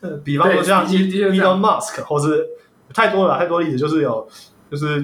[0.03, 1.57] 呃 比方说像对的确的确是这样。
[1.57, 2.47] Elon Musk，或是
[2.95, 4.29] 太多了，太多例子，就是有
[4.71, 4.99] 就是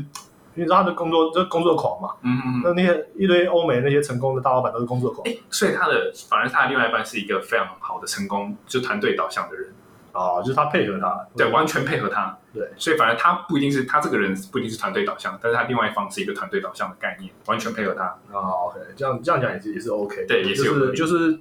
[0.54, 2.62] 因为他的工作就是工作狂嘛，嗯嗯嗯。
[2.64, 5.26] 那那些一堆欧美那些成功的大老板都是工作狂。
[5.28, 9.72] 哎，所以他的反而他的另外一半是一个非常好的成功，就团队导向的人，
[10.12, 21.40] 哦，就是他配合他，对，完全配合他，对，所以反而他不一定是他这个人不一定是团队导向，但是他另外一方是一个团队导向的概念，完全配合他，哦，OK，这样这样讲也是也是 OK，对也是有就是就是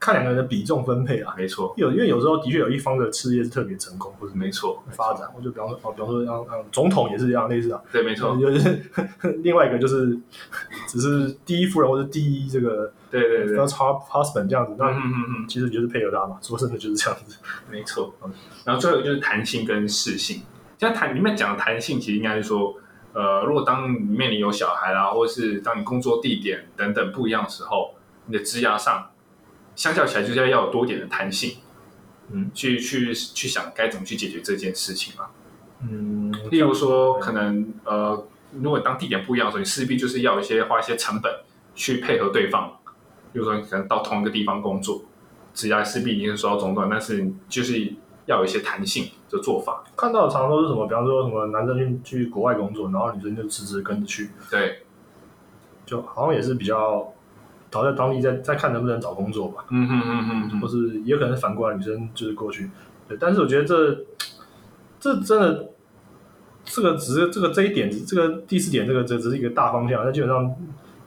[0.00, 1.34] 看两个人的比重分配啊。
[1.36, 8.82] 没错，有因为有时候的确有一方的事业是特别成功，或者没错，发展，我就比方说哦，比方说像像总统也是一样类似啊，对，没错，就是
[9.44, 10.18] 另外一个就是
[10.88, 17.36] 只是第一夫人或者第一这个对对对，first husband 这样子，那嗯嗯嗯嗯，其实你就是配合他嘛，说真的就是这样子。
[17.70, 18.14] 没错。
[18.64, 20.42] 然后最后一个就是弹性跟适性。
[20.78, 22.74] 像弹里面讲的弹性，其实应该是说，
[23.12, 27.94] 呃，如果当你面临有小孩啦，或是当你工作地点等等不一样的时候，
[28.24, 29.09] 你的职涯上，
[29.80, 31.56] 相较起来就是要要有多一点的弹性，
[32.30, 35.28] 嗯去去去想该怎么去解决这件事情嘛。
[35.80, 38.26] 嗯，例如说，可能呃，
[38.60, 41.32] 如果当地点不一样的时候，你势必就是要一些花一些成本
[41.74, 42.76] 去配合对方。
[43.32, 45.00] 比如说，你可能到同一个地方工作，
[45.54, 47.94] 职涯势必已经是受到中断，但是就是
[48.26, 49.82] 要有一些弹性的做法。
[49.96, 54.82] 看到的常常都是什么，比方说什么男生去去国外工作，然后女生就辞职跟着去，对，
[55.86, 57.14] 就好像也是比较。
[57.70, 62.70] 倒在当地再再看能不能找工作吧，嗯哼嗯哼或是也有可能反过来女生就是过去，
[63.08, 64.04] 对，但是我觉得这
[64.98, 65.70] 这真的
[66.64, 70.54] 这个只是这个这一点，这个第四点这个这只是一个大方向，那基本上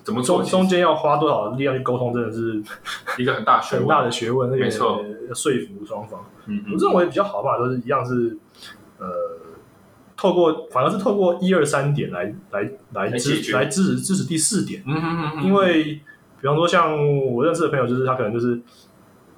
[0.04, 2.62] 怎么做中中间要花多少力量去沟通，真的是
[3.18, 6.26] 一个很大学很，大的学问，那个没错要说服双方。
[6.46, 8.38] 嗯嗯我认为比较好的办法都是一样是，
[8.98, 9.08] 呃，
[10.18, 16.02] 透过反而是透过一二三点来来来支来支持支持第四点，嗯哼嗯哼，因为
[16.44, 16.92] 比方说像
[17.32, 18.60] 我认识的朋友，就是他可能就是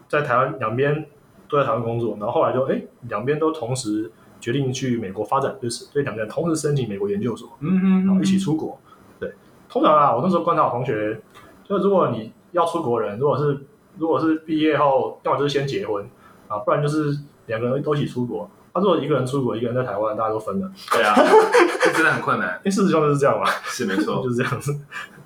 [0.07, 1.05] 在台湾两边
[1.47, 8.79] 都在台湾工作，然后后来就哎两边都同时决定去美国发展，就是所以两个人同时申请美国研究所，嗯嗯，然后一起出国。
[9.19, 9.31] 对，
[9.69, 11.21] 通常啊，我那时候观察我同学，
[11.63, 13.59] 就如果你要出国人，如果是
[13.99, 16.03] 如果是毕业后，要么就是先结婚
[16.47, 18.49] 啊，不然就是两个人都一起出国。
[18.73, 20.71] 他、如果一个人出国，一个人在台湾，大家都分了。
[20.91, 21.13] 对啊，
[21.85, 24.29] 这真的很困难，因为事实上就是这样嘛，是没错 就。
[24.31, 24.75] 是这样子，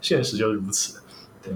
[0.02, 1.00] 现实就是如此。
[1.42, 1.54] 对，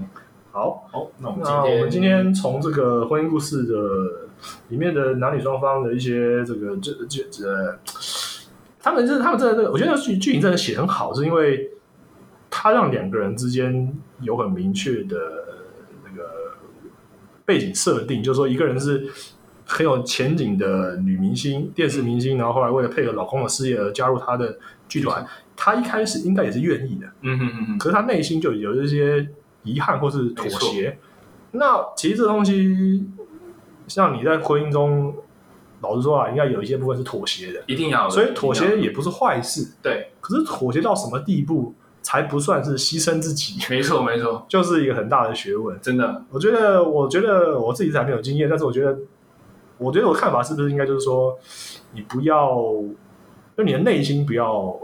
[0.50, 4.28] 好，好，那我们那我们今今天天从这个婚姻故事的
[4.68, 7.78] 里面的男女双方的一些这个这这这，
[8.80, 11.70] 他们真的他们真的这个，我觉得剧剧情真的写得很好，是因为
[12.50, 15.16] 他让两个人之间有很明确的
[16.04, 16.56] 那个
[17.44, 19.06] 背景设定，就是说一个人是
[19.66, 24.58] 很有前景的女明星、电视明星，然后后来为了配合老公的事业而加入他的
[24.88, 25.26] 剧团。
[25.56, 29.28] 他一开始应该也是愿意的，嗯哼嗯哼，可是他内心就有一些
[29.64, 30.96] 遗憾或是妥协。
[31.52, 33.06] 那其实这东西，
[33.88, 35.14] 像你在婚姻中，
[35.80, 39.72] 老实说啊，应该有一些部分是妥协的，一定要的，所以妥协也不是坏事。
[39.82, 45.78] 对，可是妥协到什么地步才不算是牺牲自己，没错没错，就是一个很大的学问。
[45.80, 48.98] 真的，我觉得，我觉得我自己是还没有经验，但是我觉得，
[49.78, 51.38] 我觉得我看法是不是应该就是说，
[51.92, 52.56] 你不要，
[53.56, 54.76] 就你的内心不要，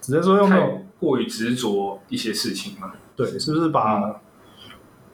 [0.00, 2.92] 只能说用那种太过于执着一些事情嘛。
[3.14, 4.20] 对，是不是把？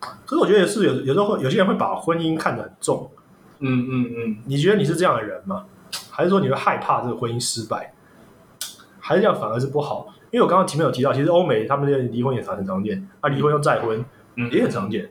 [0.00, 3.10] 可是我觉得也是有有时候会有些人会把婚姻看得很重。
[3.60, 5.64] 嗯嗯嗯，你觉得你是这样的人吗？
[6.10, 7.94] 还是说你会害怕这个婚姻失败？
[8.98, 10.12] 还是这样反而是不好？
[10.32, 14.04] 因为我刚刚前面有提到，其实欧美他们的离婚也常很常见，啊，离婚又再婚
[14.36, 15.10] 嗯也很常见。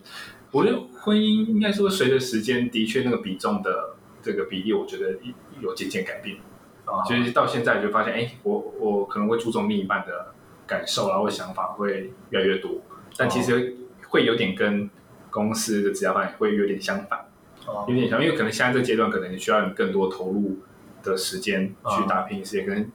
[0.51, 5.17] 我觉得婚姻应该说随着时间，的确那个比重的这个比例，我觉得
[5.61, 6.37] 有渐渐改变。
[6.83, 10.33] 啊，就是到现在就发现，哎，我我可能会注重另一半的
[10.71, 12.79] 感受啊，或想法会越来越多，
[13.17, 13.75] 但其实
[14.07, 14.89] 会有点跟
[15.29, 17.19] 公司的职业发展会有点相反，
[17.67, 17.83] 哦。
[17.89, 20.59] 有点像，因为可能现在这个阶段可能你需要你更多投入
[21.03, 22.89] 的时间去打拼事业，可能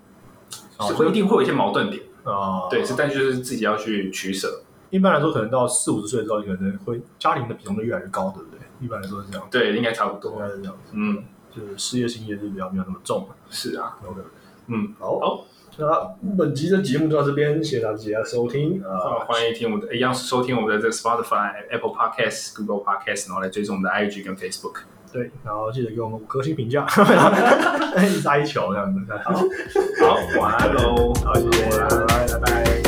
[0.79, 8.59] 哦是会一定会有一些矛盾点，啊，对，是，但就是自己要去取舍，一般来说，可能到四五十岁之后，你可能会家庭的比重就越来越高，对不对？
[8.81, 10.33] 一般来说是这样，对，应该差不多。
[10.33, 11.25] 应多，该是这样子，嗯，
[11.55, 13.29] 就是事业心也是比较没有那么重。
[13.51, 14.21] 是啊，OK，
[14.69, 15.47] 嗯，好，好，
[15.79, 19.21] 那本集的节目就到这边，谢谢大家收听啊、呃！
[19.27, 24.81] 欢迎听我们的，一样收听我们的这个 Spotify、Apple Podcast、Google Podcast，然后来追踪我们的 IG 跟 Facebook。
[25.13, 26.87] 对，然后记得给我们五颗星评价，
[28.27, 29.01] 哀求这样子。
[29.23, 31.13] 好，好，晚安喽！
[31.25, 32.86] 好，谢谢，拜拜，拜拜。